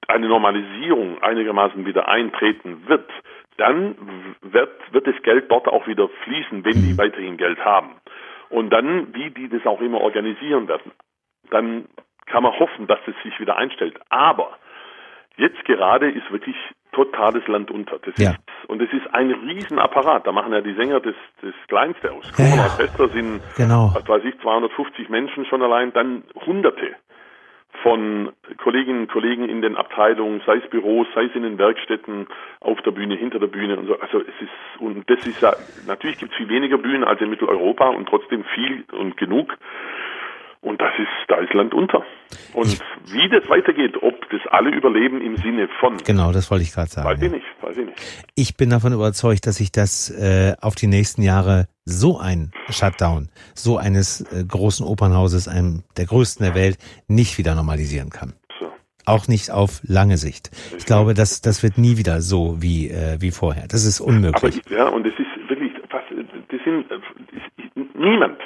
eine 0.08 0.26
Normalisierung 0.26 1.22
einigermaßen 1.22 1.86
wieder 1.86 2.08
eintreten 2.08 2.88
wird, 2.88 3.08
dann 3.56 3.94
wird, 4.42 4.72
wird 4.92 5.06
das 5.06 5.22
Geld 5.22 5.48
dort 5.48 5.68
auch 5.68 5.86
wieder 5.86 6.08
fließen, 6.24 6.64
wenn 6.64 6.82
die 6.82 6.94
mhm. 6.94 6.98
weiterhin 6.98 7.36
Geld 7.36 7.64
haben. 7.64 7.90
Und 8.48 8.70
dann, 8.70 9.14
wie 9.14 9.30
die 9.30 9.48
das 9.48 9.64
auch 9.64 9.80
immer 9.80 10.00
organisieren 10.00 10.66
werden, 10.66 10.90
dann 11.50 11.84
kann 12.26 12.42
man 12.42 12.58
hoffen, 12.58 12.88
dass 12.88 12.98
es 13.06 13.14
sich 13.22 13.38
wieder 13.38 13.56
einstellt. 13.56 14.00
Aber 14.08 14.58
Jetzt 15.40 15.64
gerade 15.64 16.10
ist 16.10 16.30
wirklich 16.30 16.56
totales 16.92 17.46
Land 17.48 17.70
unter. 17.70 17.98
Das 17.98 18.14
ja. 18.18 18.32
ist, 18.32 18.38
und 18.68 18.82
es 18.82 18.92
ist 18.92 19.06
ein 19.14 19.30
Riesenapparat. 19.30 20.26
Da 20.26 20.32
machen 20.32 20.52
ja 20.52 20.60
die 20.60 20.74
Sänger 20.74 21.00
das, 21.00 21.14
das 21.40 21.54
Kleinste 21.66 22.12
aus. 22.12 22.30
Ja, 22.36 22.44
ja. 22.44 22.62
Orchester 22.64 23.08
sind, 23.08 23.40
genau. 23.56 23.90
was 23.94 24.06
weiß 24.06 24.22
ich, 24.24 24.38
250 24.40 25.08
Menschen 25.08 25.46
schon 25.46 25.62
allein, 25.62 25.94
dann 25.94 26.24
Hunderte 26.46 26.94
von 27.82 28.32
Kolleginnen 28.58 29.02
und 29.02 29.12
Kollegen 29.12 29.48
in 29.48 29.62
den 29.62 29.76
Abteilungen, 29.76 30.42
sei 30.44 30.56
es 30.56 30.68
Büros, 30.68 31.06
sei 31.14 31.24
es 31.24 31.34
in 31.34 31.42
den 31.42 31.56
Werkstätten, 31.56 32.26
auf 32.60 32.82
der 32.82 32.90
Bühne, 32.90 33.14
hinter 33.14 33.38
der 33.38 33.46
Bühne 33.46 33.78
und 33.78 33.86
so. 33.86 33.98
Also 33.98 34.20
es 34.20 34.26
ist, 34.40 34.80
und 34.80 35.08
das 35.08 35.26
ist 35.26 35.40
ja, 35.40 35.54
natürlich 35.86 36.18
gibt 36.18 36.32
es 36.32 36.36
viel 36.36 36.48
weniger 36.48 36.76
Bühnen 36.76 37.04
als 37.04 37.20
in 37.20 37.30
Mitteleuropa 37.30 37.88
und 37.88 38.08
trotzdem 38.08 38.44
viel 38.54 38.84
und 38.92 39.16
genug. 39.16 39.56
Und 40.62 40.78
das 40.78 40.92
ist, 40.98 41.08
da 41.28 41.36
ist 41.36 41.54
Land 41.54 41.72
unter. 41.72 42.02
Und 42.52 42.66
ich, 42.66 42.80
wie 43.12 43.28
das 43.30 43.48
weitergeht, 43.48 43.96
ob 44.02 44.28
das 44.30 44.40
alle 44.50 44.70
überleben 44.70 45.22
im 45.22 45.36
Sinne 45.36 45.68
von. 45.80 45.96
Genau, 46.04 46.32
das 46.32 46.50
wollte 46.50 46.64
ich 46.64 46.72
gerade 46.72 46.90
sagen. 46.90 47.08
Weiß 47.08 47.22
ich 47.22 47.32
nicht, 47.32 47.46
weiß 47.62 47.76
ich 47.78 47.86
nicht. 47.86 48.28
Ich 48.34 48.56
bin 48.58 48.68
davon 48.68 48.92
überzeugt, 48.92 49.46
dass 49.46 49.56
sich 49.56 49.72
das 49.72 50.10
äh, 50.10 50.54
auf 50.60 50.74
die 50.74 50.86
nächsten 50.86 51.22
Jahre 51.22 51.66
so 51.86 52.18
ein 52.18 52.52
Shutdown, 52.68 53.30
so 53.54 53.78
eines 53.78 54.20
äh, 54.32 54.44
großen 54.44 54.86
Opernhauses, 54.86 55.48
einem 55.48 55.82
der 55.96 56.04
größten 56.04 56.44
der 56.44 56.54
Welt, 56.54 56.76
nicht 57.08 57.38
wieder 57.38 57.54
normalisieren 57.54 58.10
kann. 58.10 58.34
So. 58.60 58.70
Auch 59.06 59.28
nicht 59.28 59.50
auf 59.50 59.80
lange 59.82 60.18
Sicht. 60.18 60.50
Ich 60.76 60.84
glaube, 60.84 61.14
das, 61.14 61.40
das 61.40 61.62
wird 61.62 61.78
nie 61.78 61.96
wieder 61.96 62.20
so 62.20 62.60
wie, 62.60 62.90
äh, 62.90 63.16
wie 63.18 63.30
vorher. 63.30 63.66
Das 63.66 63.86
ist 63.86 64.00
unmöglich. 64.00 64.60
Aber, 64.66 64.76
ja, 64.76 64.88
und 64.88 65.06
es 65.06 65.14
ist 65.14 65.48
wirklich, 65.48 65.72
fast, 65.88 66.04
das 66.10 66.60
sind, 66.64 66.86
niemand 67.94 68.38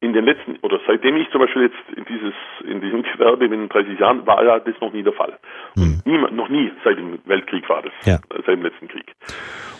in 0.00 0.12
den 0.12 0.24
letzten, 0.24 0.56
oder 0.62 0.80
seitdem 0.86 1.16
ich 1.16 1.30
zum 1.30 1.40
Beispiel 1.40 1.62
jetzt 1.62 1.98
in 1.98 2.04
dieses, 2.04 2.34
in 2.64 2.80
diesem 2.80 3.02
Gewerbe 3.12 3.48
bin, 3.48 3.68
30 3.68 3.98
Jahren, 3.98 4.26
war 4.26 4.44
ja 4.44 4.58
das 4.58 4.78
noch 4.80 4.92
nie 4.92 5.02
der 5.02 5.12
Fall. 5.12 5.38
Mhm. 5.74 6.02
Niemand, 6.04 6.36
noch 6.36 6.48
nie 6.48 6.70
seit 6.84 6.98
dem 6.98 7.18
Weltkrieg 7.24 7.68
war 7.68 7.82
das, 7.82 7.92
ja. 8.04 8.18
seit 8.28 8.48
dem 8.48 8.62
letzten 8.62 8.88
Krieg. 8.88 9.12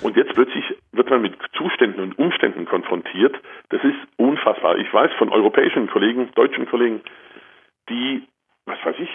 Und 0.03 0.17
jetzt 0.17 0.35
plötzlich 0.35 0.65
wird 0.93 1.11
man 1.11 1.23
mit 1.23 1.35
Zuständen 1.57 2.01
und 2.01 2.19
Umständen 2.19 2.67
konfrontiert. 2.67 3.37
Das 3.71 3.83
ist 3.83 3.97
unfassbar. 4.17 4.79
Ich 4.79 4.93
weiß 4.93 5.13
von 5.19 5.31
europäischen 5.31 5.89
Kollegen, 5.89 6.31
deutschen 6.35 6.67
Kollegen, 6.67 7.01
die, 7.89 8.23
was 8.67 8.79
weiß 8.85 8.97
ich, 8.99 9.11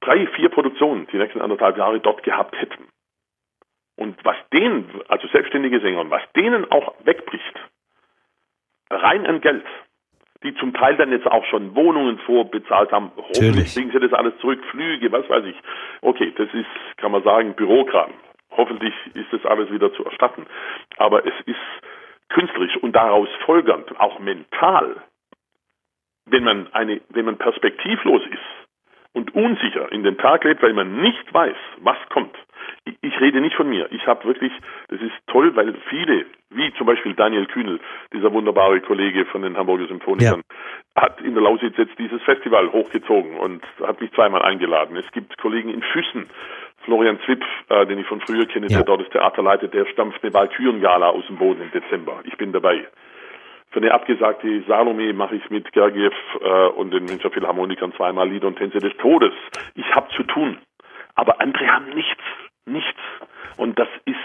drei, 0.00 0.26
vier 0.28 0.48
Produktionen 0.50 1.06
die 1.12 1.16
nächsten 1.16 1.40
anderthalb 1.40 1.78
Jahre 1.78 2.00
dort 2.00 2.22
gehabt 2.22 2.56
hätten. 2.60 2.88
Und 3.96 4.16
was 4.24 4.36
denen, 4.52 4.90
also 5.08 5.28
selbstständige 5.28 5.80
Sänger, 5.80 6.08
was 6.10 6.22
denen 6.36 6.70
auch 6.70 6.94
wegbricht, 7.04 7.54
rein 8.94 9.26
an 9.26 9.40
Geld, 9.40 9.64
die 10.42 10.54
zum 10.56 10.72
Teil 10.74 10.96
dann 10.96 11.10
jetzt 11.10 11.26
auch 11.26 11.44
schon 11.46 11.74
Wohnungen 11.74 12.18
vorbezahlt 12.18 12.92
haben. 12.92 13.12
Hoffentlich 13.16 13.74
kriegen 13.74 13.90
sie 13.90 14.00
das 14.00 14.12
alles 14.12 14.36
zurück, 14.40 14.62
Flüge, 14.70 15.10
was 15.12 15.28
weiß 15.28 15.44
ich. 15.46 15.56
Okay, 16.02 16.32
das 16.36 16.48
ist, 16.52 16.98
kann 16.98 17.12
man 17.12 17.22
sagen, 17.22 17.54
Bürokram. 17.54 18.12
Hoffentlich 18.50 18.94
ist 19.14 19.32
das 19.32 19.44
alles 19.46 19.70
wieder 19.70 19.92
zu 19.94 20.04
erstatten. 20.04 20.46
Aber 20.96 21.26
es 21.26 21.34
ist 21.46 21.56
künstlerisch 22.28 22.76
und 22.78 22.94
daraus 22.94 23.28
folgernd 23.44 23.98
auch 23.98 24.18
mental, 24.18 24.96
wenn 26.26 26.44
man 26.44 26.72
eine, 26.72 27.00
wenn 27.10 27.24
man 27.24 27.38
perspektivlos 27.38 28.22
ist 28.30 28.68
und 29.12 29.34
unsicher 29.34 29.90
in 29.92 30.02
den 30.02 30.18
Tag 30.18 30.44
lebt, 30.44 30.62
weil 30.62 30.72
man 30.72 31.00
nicht 31.00 31.32
weiß, 31.32 31.56
was 31.78 31.96
kommt, 32.10 32.36
ich 32.84 33.20
rede 33.20 33.40
nicht 33.40 33.56
von 33.56 33.68
mir. 33.68 33.90
Ich 33.92 34.06
habe 34.06 34.24
wirklich, 34.24 34.52
das 34.88 35.00
ist 35.00 35.14
toll, 35.26 35.54
weil 35.56 35.74
viele, 35.88 36.26
wie 36.54 36.72
zum 36.74 36.86
Beispiel 36.86 37.14
Daniel 37.14 37.46
Kühnel, 37.46 37.80
dieser 38.12 38.32
wunderbare 38.32 38.80
Kollege 38.80 39.24
von 39.26 39.42
den 39.42 39.56
Hamburger 39.56 39.86
Symphonikern, 39.86 40.42
ja. 40.96 41.02
hat 41.02 41.20
in 41.20 41.34
der 41.34 41.42
Lausitz 41.42 41.76
jetzt 41.76 41.98
dieses 41.98 42.22
Festival 42.22 42.72
hochgezogen 42.72 43.36
und 43.36 43.62
hat 43.82 44.00
mich 44.00 44.12
zweimal 44.12 44.42
eingeladen. 44.42 44.96
Es 44.96 45.10
gibt 45.12 45.36
Kollegen 45.38 45.70
in 45.70 45.82
Füssen, 45.82 46.28
Florian 46.84 47.18
Zwipp, 47.24 47.44
äh, 47.68 47.86
den 47.86 47.98
ich 47.98 48.06
von 48.06 48.20
früher 48.20 48.46
kenne, 48.46 48.68
ja. 48.68 48.78
der 48.78 48.84
dort 48.84 49.00
das 49.00 49.10
Theater 49.10 49.42
leitet, 49.42 49.74
der 49.74 49.86
stampft 49.86 50.22
eine 50.22 50.34
Walkürengala 50.34 51.08
aus 51.08 51.26
dem 51.26 51.36
Boden 51.36 51.62
im 51.62 51.70
Dezember. 51.70 52.20
Ich 52.24 52.36
bin 52.36 52.52
dabei. 52.52 52.86
Für 53.70 53.80
eine 53.80 53.92
abgesagte 53.92 54.62
Salome 54.68 55.12
mache 55.14 55.34
ich 55.34 55.50
mit 55.50 55.72
Gergiev 55.72 56.14
äh, 56.40 56.66
und 56.68 56.92
den 56.92 57.06
Münchner 57.06 57.30
Philharmonikern 57.30 57.92
zweimal 57.94 58.28
Lieder 58.28 58.46
und 58.46 58.56
Tänze 58.56 58.78
des 58.78 58.96
Todes. 58.98 59.32
Ich 59.74 59.94
habe 59.94 60.08
zu 60.14 60.22
tun. 60.22 60.58
Aber 61.16 61.40
andere 61.40 61.66
haben 61.68 61.90
nichts 61.90 62.22
nichts. 62.66 63.00
Und 63.56 63.78
das 63.78 63.88
ist 64.04 64.16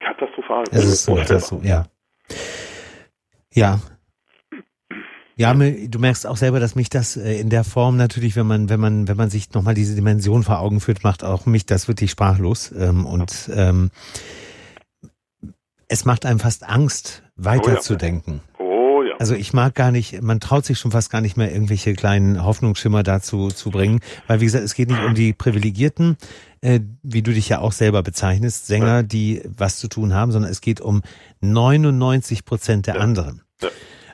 katastrophal. 0.00 0.64
Es 0.70 0.84
ist 0.84 1.04
so, 1.04 1.16
das 1.16 1.48
so, 1.48 1.60
ja. 1.62 1.86
Ja. 3.54 3.80
Ja, 5.36 5.54
du 5.54 5.98
merkst 5.98 6.26
auch 6.26 6.36
selber, 6.36 6.60
dass 6.60 6.74
mich 6.74 6.90
das 6.90 7.16
äh, 7.16 7.40
in 7.40 7.48
der 7.48 7.64
Form 7.64 7.96
natürlich, 7.96 8.36
wenn 8.36 8.46
man, 8.46 8.68
wenn 8.68 8.78
man, 8.78 9.08
wenn 9.08 9.16
man 9.16 9.30
sich 9.30 9.54
nochmal 9.54 9.72
diese 9.72 9.94
Dimension 9.94 10.42
vor 10.42 10.58
Augen 10.58 10.80
führt, 10.80 11.02
macht 11.02 11.24
auch 11.24 11.46
mich 11.46 11.64
das 11.64 11.88
wirklich 11.88 12.10
sprachlos. 12.10 12.70
Ähm, 12.72 13.06
und 13.06 13.50
ähm, 13.54 13.90
es 15.88 16.04
macht 16.04 16.26
einem 16.26 16.40
fast 16.40 16.68
Angst, 16.68 17.22
weiterzudenken. 17.36 18.42
Ja. 19.20 19.26
ja. 19.26 19.30
Also 19.30 19.34
ich 19.34 19.52
mag 19.52 19.74
gar 19.74 19.90
nicht, 19.90 20.22
man 20.22 20.40
traut 20.40 20.64
sich 20.64 20.78
schon 20.78 20.90
fast 20.90 21.10
gar 21.10 21.20
nicht 21.20 21.36
mehr 21.36 21.52
irgendwelche 21.52 21.94
kleinen 21.94 22.42
Hoffnungsschimmer 22.42 23.02
dazu 23.02 23.48
zu 23.48 23.70
bringen, 23.70 24.00
weil 24.26 24.40
wie 24.40 24.46
gesagt, 24.46 24.64
es 24.64 24.74
geht 24.74 24.90
nicht 24.90 25.02
um 25.02 25.14
die 25.14 25.32
Privilegierten, 25.32 26.16
äh, 26.62 26.80
wie 27.02 27.22
du 27.22 27.32
dich 27.32 27.48
ja 27.48 27.60
auch 27.60 27.72
selber 27.72 28.02
bezeichnest, 28.02 28.66
Sänger, 28.66 29.02
die 29.02 29.42
was 29.44 29.78
zu 29.78 29.88
tun 29.88 30.14
haben, 30.14 30.32
sondern 30.32 30.50
es 30.50 30.60
geht 30.60 30.80
um 30.80 31.02
99 31.40 32.44
Prozent 32.44 32.86
der 32.86 33.00
anderen. 33.00 33.42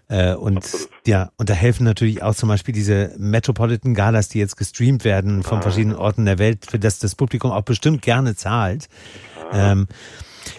Äh, 0.09 0.35
und 0.35 0.59
Absolut. 0.59 0.89
ja, 1.07 1.31
und 1.37 1.51
da 1.51 1.55
helfen 1.55 1.85
natürlich 1.85 2.23
auch 2.23 2.35
zum 2.35 2.49
Beispiel 2.49 2.73
diese 2.73 3.13
Metropolitan 3.19 3.95
Galas, 3.95 4.29
die 4.29 4.39
jetzt 4.39 4.57
gestreamt 4.57 5.05
werden 5.05 5.43
von 5.43 5.59
ah. 5.59 5.63
verschiedenen 5.63 5.97
Orten 5.97 6.25
der 6.25 6.39
Welt, 6.39 6.67
für 6.71 6.79
das 6.79 7.01
das 7.01 7.17
Publikum 7.17 7.51
auch 7.51 7.63
bestimmt 7.63 8.03
gerne 8.03 8.37
zahlt. 8.37 8.89
Ah. 9.51 9.73
Ähm, 9.73 9.89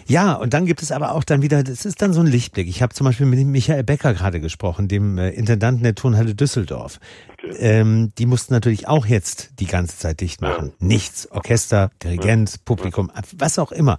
ja, 0.07 0.33
und 0.33 0.53
dann 0.53 0.65
gibt 0.65 0.81
es 0.81 0.91
aber 0.91 1.11
auch 1.11 1.23
dann 1.23 1.41
wieder, 1.41 1.63
das 1.63 1.85
ist 1.85 2.01
dann 2.01 2.13
so 2.13 2.21
ein 2.21 2.27
Lichtblick. 2.27 2.67
Ich 2.67 2.81
habe 2.81 2.93
zum 2.93 3.05
Beispiel 3.05 3.25
mit 3.25 3.45
Michael 3.45 3.83
Becker 3.83 4.13
gerade 4.13 4.39
gesprochen, 4.39 4.87
dem 4.87 5.17
äh, 5.17 5.29
Intendanten 5.29 5.83
der 5.83 5.95
Turnhalle 5.95 6.33
Düsseldorf. 6.33 6.99
Okay. 7.33 7.55
Ähm, 7.59 8.13
die 8.17 8.25
mussten 8.25 8.53
natürlich 8.53 8.87
auch 8.87 9.05
jetzt 9.05 9.51
die 9.59 9.67
ganze 9.67 9.97
Zeit 9.97 10.21
dicht 10.21 10.41
machen. 10.41 10.73
Ja. 10.79 10.87
Nichts. 10.87 11.29
Orchester, 11.29 11.91
Dirigent, 12.01 12.51
ja. 12.51 12.57
Publikum, 12.63 13.11
was 13.37 13.59
auch 13.59 13.71
immer. 13.71 13.97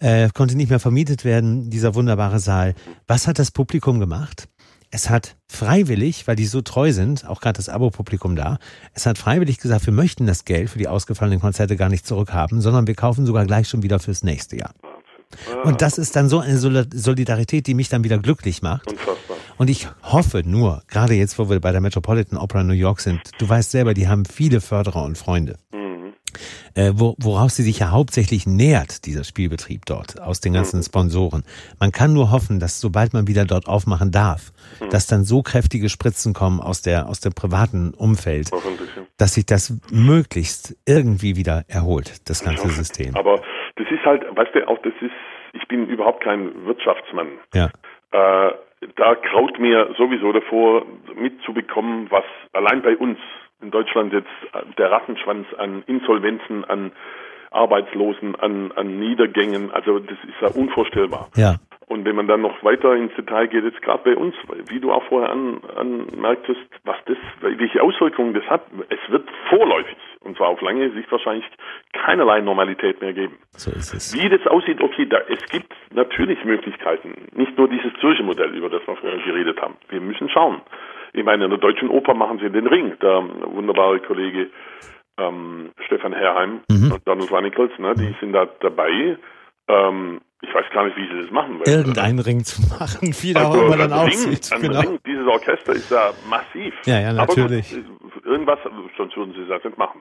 Äh, 0.00 0.28
konnte 0.34 0.56
nicht 0.56 0.70
mehr 0.70 0.80
vermietet 0.80 1.24
werden, 1.24 1.70
dieser 1.70 1.94
wunderbare 1.94 2.40
Saal. 2.40 2.74
Was 3.06 3.26
hat 3.26 3.38
das 3.38 3.50
Publikum 3.50 4.00
gemacht? 4.00 4.48
Es 4.90 5.10
hat 5.10 5.36
freiwillig, 5.48 6.26
weil 6.26 6.36
die 6.36 6.46
so 6.46 6.62
treu 6.62 6.92
sind, 6.92 7.28
auch 7.28 7.40
gerade 7.40 7.58
das 7.58 7.68
Abo-Publikum 7.68 8.36
da, 8.36 8.58
es 8.94 9.04
hat 9.04 9.18
freiwillig 9.18 9.58
gesagt, 9.58 9.84
wir 9.84 9.92
möchten 9.92 10.26
das 10.26 10.46
Geld 10.46 10.70
für 10.70 10.78
die 10.78 10.88
ausgefallenen 10.88 11.40
Konzerte 11.40 11.76
gar 11.76 11.90
nicht 11.90 12.06
zurückhaben, 12.06 12.62
sondern 12.62 12.86
wir 12.86 12.94
kaufen 12.94 13.26
sogar 13.26 13.44
gleich 13.44 13.68
schon 13.68 13.82
wieder 13.82 13.98
fürs 13.98 14.22
nächste 14.22 14.56
Jahr. 14.56 14.72
Und 15.64 15.82
das 15.82 15.98
ist 15.98 16.16
dann 16.16 16.28
so 16.28 16.40
eine 16.40 16.58
Solidarität, 16.58 17.66
die 17.66 17.74
mich 17.74 17.88
dann 17.88 18.04
wieder 18.04 18.18
glücklich 18.18 18.62
macht. 18.62 18.90
Unfassbar. 18.90 19.36
Und 19.58 19.68
ich 19.68 19.88
hoffe 20.02 20.42
nur, 20.44 20.82
gerade 20.86 21.14
jetzt, 21.14 21.38
wo 21.38 21.50
wir 21.50 21.60
bei 21.60 21.72
der 21.72 21.80
Metropolitan 21.80 22.38
Opera 22.38 22.62
New 22.62 22.72
York 22.72 23.00
sind, 23.00 23.20
du 23.38 23.48
weißt 23.48 23.72
selber, 23.72 23.92
die 23.92 24.08
haben 24.08 24.24
viele 24.24 24.60
Förderer 24.60 25.02
und 25.02 25.18
Freunde. 25.18 25.56
Mhm. 25.72 26.12
Äh, 26.74 26.92
wo, 26.94 27.16
woraus 27.18 27.56
sie 27.56 27.64
sich 27.64 27.80
ja 27.80 27.90
hauptsächlich 27.90 28.46
nährt, 28.46 29.04
dieser 29.04 29.24
Spielbetrieb 29.24 29.84
dort, 29.84 30.20
aus 30.20 30.40
den 30.40 30.52
ganzen 30.52 30.78
mhm. 30.78 30.84
Sponsoren. 30.84 31.42
Man 31.80 31.90
kann 31.90 32.12
nur 32.12 32.30
hoffen, 32.30 32.60
dass 32.60 32.80
sobald 32.80 33.12
man 33.12 33.26
wieder 33.26 33.44
dort 33.44 33.66
aufmachen 33.66 34.12
darf, 34.12 34.52
mhm. 34.80 34.90
dass 34.90 35.08
dann 35.08 35.24
so 35.24 35.42
kräftige 35.42 35.88
Spritzen 35.88 36.34
kommen 36.34 36.60
aus 36.60 36.82
der, 36.82 37.08
aus 37.08 37.18
dem 37.18 37.32
privaten 37.32 37.94
Umfeld, 37.94 38.50
dass 39.16 39.34
sich 39.34 39.46
das 39.46 39.74
möglichst 39.90 40.76
irgendwie 40.86 41.34
wieder 41.34 41.64
erholt, 41.66 42.12
das 42.26 42.44
ganze 42.44 42.68
System. 42.70 43.16
Aber 43.16 43.40
das 43.78 43.90
ist 43.90 44.04
halt, 44.04 44.24
weißt 44.36 44.54
du, 44.54 44.68
auch 44.68 44.78
das 44.78 44.92
ist, 45.00 45.12
ich 45.52 45.66
bin 45.68 45.86
überhaupt 45.88 46.22
kein 46.22 46.66
Wirtschaftsmann. 46.66 47.28
Ja. 47.54 47.70
Äh, 48.12 48.52
da 48.96 49.14
kraut 49.16 49.58
mir 49.58 49.94
sowieso 49.96 50.32
davor, 50.32 50.84
mitzubekommen, 51.16 52.10
was 52.10 52.24
allein 52.52 52.82
bei 52.82 52.96
uns 52.96 53.18
in 53.60 53.70
Deutschland 53.70 54.12
jetzt 54.12 54.28
der 54.78 54.90
Rattenschwanz 54.90 55.46
an 55.56 55.82
Insolvenzen, 55.86 56.64
an 56.64 56.92
Arbeitslosen, 57.50 58.36
an, 58.36 58.72
an 58.72 58.98
Niedergängen, 59.00 59.70
also 59.72 59.98
das 59.98 60.18
ist 60.24 60.40
ja 60.40 60.48
unvorstellbar. 60.48 61.28
Ja. 61.34 61.56
Und 61.86 62.04
wenn 62.04 62.16
man 62.16 62.28
dann 62.28 62.42
noch 62.42 62.62
weiter 62.62 62.94
ins 62.94 63.14
Detail 63.14 63.48
geht, 63.48 63.64
jetzt 63.64 63.80
gerade 63.80 64.04
bei 64.04 64.14
uns, 64.14 64.34
wie 64.68 64.78
du 64.78 64.92
auch 64.92 65.02
vorher 65.04 65.30
an, 65.30 65.62
anmerktest, 65.74 66.60
was 66.84 66.96
das, 67.06 67.16
welche 67.40 67.82
Auswirkungen 67.82 68.34
das 68.34 68.44
hat, 68.44 68.62
es 68.90 69.10
wird 69.10 69.26
vorläufig, 69.48 69.96
und 70.20 70.36
zwar 70.36 70.48
auf 70.48 70.60
lange 70.60 70.90
Sicht 70.92 71.10
wahrscheinlich 71.10 71.46
keinerlei 72.08 72.40
Normalität 72.40 73.00
mehr 73.02 73.12
geben. 73.12 73.36
So 73.52 73.70
ist 73.70 73.92
es. 73.92 74.14
Wie 74.14 74.28
das 74.30 74.46
aussieht, 74.46 74.80
okay, 74.80 75.06
da, 75.06 75.18
es 75.28 75.44
gibt 75.50 75.72
natürlich 75.92 76.42
Möglichkeiten, 76.42 77.28
nicht 77.34 77.56
nur 77.58 77.68
dieses 77.68 77.92
Zürcher 78.00 78.22
Modell, 78.22 78.54
über 78.54 78.70
das 78.70 78.80
wir 78.86 78.96
vorher 78.96 79.18
geredet 79.18 79.60
haben. 79.60 79.74
Wir 79.90 80.00
müssen 80.00 80.30
schauen. 80.30 80.62
Ich 81.12 81.24
meine, 81.24 81.44
in 81.44 81.50
der 81.50 81.58
Deutschen 81.58 81.90
Oper 81.90 82.14
machen 82.14 82.38
sie 82.38 82.50
den 82.50 82.66
Ring, 82.66 82.94
der 83.02 83.22
wunderbare 83.44 84.00
Kollege 84.00 84.48
ähm, 85.18 85.70
Stefan 85.84 86.14
Herrheim 86.14 86.60
mhm. 86.70 86.92
und 86.92 87.06
Donald 87.06 87.30
Wanicholz, 87.30 87.72
ne, 87.78 87.92
die 87.94 88.14
sind 88.20 88.32
da 88.32 88.46
dabei. 88.60 89.18
Ähm, 89.68 90.20
ich 90.40 90.54
weiß 90.54 90.64
gar 90.72 90.84
nicht, 90.84 90.96
wie 90.96 91.08
sie 91.08 91.22
das 91.22 91.30
machen. 91.30 91.60
Weil, 91.60 91.74
Irgendeinen 91.74 92.20
Ring 92.20 92.44
zu 92.44 92.62
machen, 92.62 93.12
wie 93.20 93.36
also, 93.36 93.48
auch 93.48 93.66
immer 93.66 93.76
dann 93.76 93.92
Ring, 93.92 94.08
aussieht. 94.08 94.50
Genau. 94.60 94.80
Ring, 94.80 94.98
dieses 95.04 95.26
Orchester 95.26 95.72
ist 95.72 95.90
ja 95.90 96.12
massiv. 96.30 96.72
Ja, 96.86 97.00
ja, 97.00 97.12
natürlich. 97.12 97.74
Gut, 97.74 98.24
irgendwas, 98.24 98.58
sonst 98.96 99.16
würden 99.16 99.34
sie 99.34 99.46
das 99.46 99.64
nicht 99.64 99.76
machen. 99.76 100.00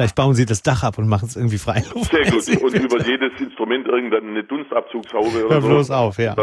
Vielleicht 0.00 0.16
bauen 0.16 0.32
sie 0.32 0.46
das 0.46 0.62
Dach 0.62 0.82
ab 0.82 0.96
und 0.96 1.08
machen 1.08 1.26
es 1.26 1.36
irgendwie 1.36 1.58
frei. 1.58 1.80
Sehr 1.84 2.24
gut. 2.24 2.62
Und 2.62 2.74
über 2.74 3.04
jedes 3.04 3.38
Instrument 3.38 3.86
irgendeine 3.86 4.42
Dunstabzugshaube 4.44 5.44
oder 5.44 5.56
Hör 5.56 5.60
so. 5.60 5.68
bloß 5.68 5.90
auf, 5.90 6.18
ja. 6.18 6.34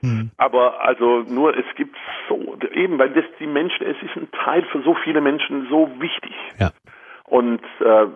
Mhm. 0.00 0.30
Aber 0.36 0.80
also 0.80 1.24
nur, 1.28 1.56
es 1.58 1.64
gibt 1.74 1.96
so, 2.28 2.56
eben, 2.72 3.00
weil 3.00 3.10
das 3.10 3.24
die 3.40 3.48
Menschen, 3.48 3.84
es 3.84 3.96
ist 4.00 4.16
ein 4.16 4.28
Teil 4.44 4.62
für 4.70 4.80
so 4.82 4.94
viele 5.02 5.20
Menschen 5.20 5.66
so 5.68 5.90
wichtig. 5.98 6.32
Ja. 6.60 6.70
Und 7.24 7.60
äh, 7.80 8.06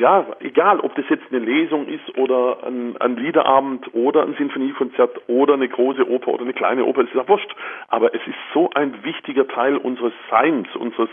ja, 0.00 0.26
egal, 0.40 0.80
ob 0.80 0.96
das 0.96 1.04
jetzt 1.08 1.24
eine 1.30 1.38
Lesung 1.38 1.86
ist 1.86 2.18
oder 2.18 2.66
ein, 2.66 2.96
ein 2.96 3.16
Liederabend 3.16 3.94
oder 3.94 4.22
ein 4.22 4.34
Sinfoniekonzert 4.36 5.20
oder 5.28 5.54
eine 5.54 5.68
große 5.68 6.08
Oper 6.10 6.32
oder 6.32 6.42
eine 6.42 6.52
kleine 6.52 6.84
Oper, 6.84 7.02
es 7.02 7.10
ist 7.10 7.14
ja 7.14 7.28
wurscht. 7.28 7.54
Aber 7.86 8.12
es 8.12 8.20
ist 8.26 8.38
so 8.52 8.70
ein 8.74 9.04
wichtiger 9.04 9.46
Teil 9.46 9.76
unseres 9.76 10.14
Seins, 10.30 10.66
unseres, 10.74 11.10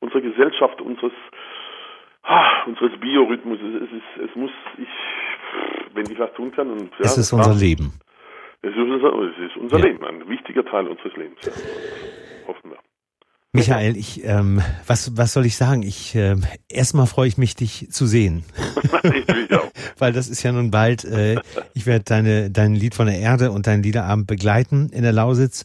unserer 0.00 0.20
Gesellschaft, 0.20 0.82
unseres, 0.82 1.12
ah, 2.26 2.64
unseres 2.66 2.98
Biorhythmus. 3.00 3.58
Es, 3.60 3.92
ist, 3.92 4.30
es 4.30 4.36
muss, 4.36 4.50
ich, 4.78 5.94
wenn 5.94 6.10
ich 6.10 6.18
was 6.18 6.32
tun 6.34 6.52
kann. 6.52 6.70
Und, 6.70 6.90
ja, 6.98 7.06
es 7.06 7.18
ist 7.18 7.32
unser 7.32 7.50
klar, 7.50 7.60
Leben. 7.60 7.92
Es 8.62 8.70
ist 8.70 8.78
unser, 8.78 9.12
es 9.22 9.38
ist 9.50 9.56
unser 9.56 9.78
ja. 9.78 9.86
Leben, 9.86 10.04
ein 10.04 10.28
wichtiger 10.28 10.64
Teil 10.64 10.86
unseres 10.88 11.16
Lebens. 11.16 11.38
Ja. 11.42 12.48
Hoffen 12.48 12.70
wir. 12.70 12.78
Michael, 13.56 13.96
ich, 13.96 14.24
ähm, 14.24 14.62
was, 14.86 15.16
was 15.16 15.32
soll 15.32 15.46
ich 15.46 15.56
sagen? 15.56 15.82
Ich, 15.82 16.14
äh, 16.14 16.36
erstmal 16.68 17.06
freue 17.06 17.28
ich 17.28 17.38
mich, 17.38 17.54
dich 17.56 17.88
zu 17.90 18.06
sehen. 18.06 18.44
Weil 19.98 20.12
das 20.12 20.28
ist 20.28 20.42
ja 20.42 20.52
nun 20.52 20.70
bald, 20.70 21.04
äh, 21.04 21.36
ich 21.74 21.86
werde 21.86 22.04
deine, 22.04 22.50
dein 22.50 22.74
Lied 22.74 22.94
von 22.94 23.06
der 23.06 23.18
Erde 23.18 23.50
und 23.50 23.66
deinen 23.66 23.82
Liederabend 23.82 24.26
begleiten 24.26 24.90
in 24.90 25.02
der 25.02 25.12
Lausitz. 25.12 25.64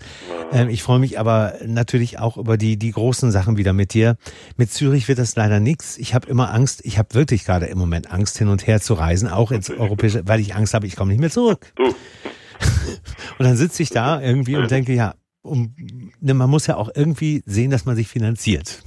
Ähm, 0.51 0.69
ich 0.69 0.83
freue 0.83 0.99
mich 0.99 1.19
aber 1.19 1.55
natürlich 1.65 2.19
auch 2.19 2.37
über 2.37 2.57
die, 2.57 2.77
die 2.77 2.91
großen 2.91 3.31
Sachen 3.31 3.57
wieder 3.57 3.73
mit 3.73 3.93
dir. 3.93 4.15
Mit 4.57 4.71
Zürich 4.71 5.07
wird 5.07 5.19
das 5.19 5.35
leider 5.35 5.59
nichts. 5.59 5.97
Ich 5.97 6.13
habe 6.13 6.29
immer 6.29 6.53
Angst, 6.53 6.81
ich 6.85 6.97
habe 6.97 7.13
wirklich 7.13 7.45
gerade 7.45 7.65
im 7.67 7.77
Moment 7.77 8.11
Angst, 8.11 8.37
hin 8.37 8.47
und 8.47 8.67
her 8.67 8.81
zu 8.81 8.93
reisen, 8.93 9.27
auch 9.27 9.51
ins 9.51 9.69
Europäische, 9.69 10.23
weil 10.25 10.39
ich 10.39 10.55
Angst 10.55 10.73
habe, 10.73 10.87
ich 10.87 10.95
komme 10.95 11.11
nicht 11.11 11.19
mehr 11.19 11.31
zurück. 11.31 11.73
Und 13.37 13.45
dann 13.45 13.57
sitze 13.57 13.81
ich 13.81 13.89
da 13.89 14.21
irgendwie 14.21 14.55
und 14.55 14.69
denke, 14.69 14.93
ja, 14.93 15.15
um, 15.43 15.73
ne, 16.19 16.33
man 16.33 16.49
muss 16.49 16.67
ja 16.67 16.75
auch 16.77 16.89
irgendwie 16.95 17.41
sehen, 17.45 17.71
dass 17.71 17.85
man 17.85 17.95
sich 17.95 18.07
finanziert. 18.07 18.83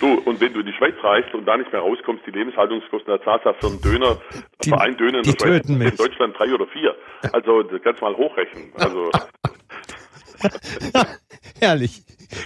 Du, 0.00 0.14
und 0.24 0.40
wenn 0.40 0.52
du 0.52 0.60
in 0.60 0.66
die 0.66 0.72
Schweiz 0.72 0.94
reist 1.02 1.34
und 1.34 1.46
da 1.46 1.56
nicht 1.56 1.72
mehr 1.72 1.80
rauskommst, 1.80 2.24
die 2.26 2.30
Lebenshaltungskosten 2.30 3.12
der 3.12 3.22
Zahlst 3.22 3.44
für 3.60 3.66
einen 3.66 3.80
Döner, 3.80 4.18
die, 4.64 4.70
für 4.70 4.80
einen 4.80 4.96
Döner 4.96 5.18
in, 5.18 5.24
der 5.24 5.32
Schweiz, 5.32 5.68
in 5.68 5.96
Deutschland 5.96 6.36
drei 6.38 6.52
oder 6.52 6.66
vier. 6.68 6.94
Also 7.32 7.62
das 7.62 7.82
kannst 7.82 8.00
du 8.00 8.04
mal 8.04 8.16
hochrechnen. 8.16 8.72
Also. 8.74 9.10
Herrlich. 11.60 12.02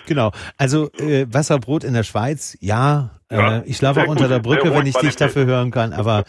Genau. 0.06 0.32
Also 0.56 0.90
äh, 0.98 1.26
Wasserbrot 1.30 1.84
in 1.84 1.94
der 1.94 2.04
Schweiz, 2.04 2.56
ja. 2.60 3.19
Ja 3.30 3.58
äh, 3.58 3.62
ich 3.66 3.76
schlafe 3.76 4.02
auch 4.02 4.08
unter 4.08 4.28
der 4.28 4.40
Brücke, 4.40 4.74
wenn 4.74 4.86
ich 4.86 4.96
dich 4.96 5.16
dafür 5.16 5.46
hören 5.46 5.70
kann, 5.70 5.92
aber, 5.92 6.24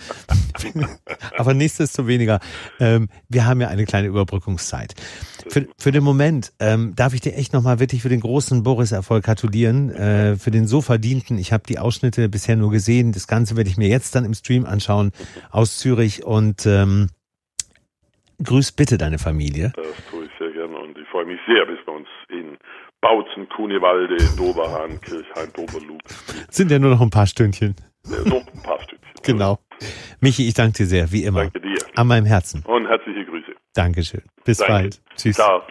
aber 1.37 1.53
nichtsdestoweniger. 1.53 2.39
Ähm, 2.79 3.09
wir 3.29 3.45
haben 3.45 3.61
ja 3.61 3.67
eine 3.67 3.85
kleine 3.85 4.07
Überbrückungszeit. 4.07 4.93
Für, 5.49 5.67
für 5.77 5.91
den 5.91 6.03
Moment 6.03 6.53
ähm, 6.59 6.93
darf 6.95 7.13
ich 7.13 7.21
dir 7.21 7.35
echt 7.35 7.53
nochmal 7.53 7.79
wirklich 7.79 8.01
für 8.01 8.09
den 8.09 8.19
großen 8.19 8.63
Boris-Erfolg 8.63 9.23
gratulieren, 9.23 9.89
äh, 9.89 10.35
für 10.35 10.51
den 10.51 10.67
so 10.67 10.81
verdienten. 10.81 11.37
Ich 11.37 11.51
habe 11.51 11.63
die 11.67 11.79
Ausschnitte 11.79 12.29
bisher 12.29 12.55
nur 12.55 12.71
gesehen. 12.71 13.11
Das 13.11 13.27
Ganze 13.27 13.57
werde 13.57 13.69
ich 13.69 13.77
mir 13.77 13.87
jetzt 13.87 14.15
dann 14.15 14.25
im 14.25 14.33
Stream 14.33 14.65
anschauen 14.65 15.11
aus 15.49 15.77
Zürich 15.77 16.23
und 16.23 16.65
ähm, 16.65 17.09
grüß 18.43 18.73
bitte 18.73 18.97
deine 18.97 19.19
Familie. 19.19 19.73
Das 19.75 19.85
tue 20.09 20.25
ich 20.25 20.31
sehr 20.39 20.51
gerne 20.51 20.77
und 20.77 20.97
ich 20.97 21.07
freue 21.07 21.25
mich 21.25 21.39
sehr, 21.47 21.65
bis 21.65 21.77
wir 21.85 21.93
uns 21.93 22.07
in 22.29 22.57
Bautzen, 23.01 23.49
Kunewalde, 23.49 24.17
Doberhahn, 24.37 24.99
Kirchhain, 25.01 25.51
Doberlug. 25.53 25.99
Sind 26.49 26.71
ja 26.71 26.79
nur 26.79 26.91
noch 26.91 27.01
ein 27.01 27.09
paar 27.09 27.27
Stündchen. 27.27 27.75
Ja, 28.05 28.17
noch 28.29 28.45
ein 28.53 28.61
paar 28.63 28.79
Stündchen. 28.81 29.11
genau. 29.23 29.59
Michi, 30.19 30.47
ich 30.47 30.53
danke 30.53 30.77
dir 30.77 30.85
sehr, 30.85 31.11
wie 31.11 31.23
immer. 31.23 31.41
Danke 31.41 31.61
dir. 31.61 31.77
An 31.95 32.07
meinem 32.07 32.25
Herzen. 32.25 32.63
Und 32.65 32.87
herzliche 32.87 33.25
Grüße. 33.25 33.51
Dankeschön. 33.73 34.21
Bis 34.45 34.57
danke. 34.59 34.73
bald. 34.73 35.01
Tschüss. 35.15 35.35
Ciao. 35.35 35.61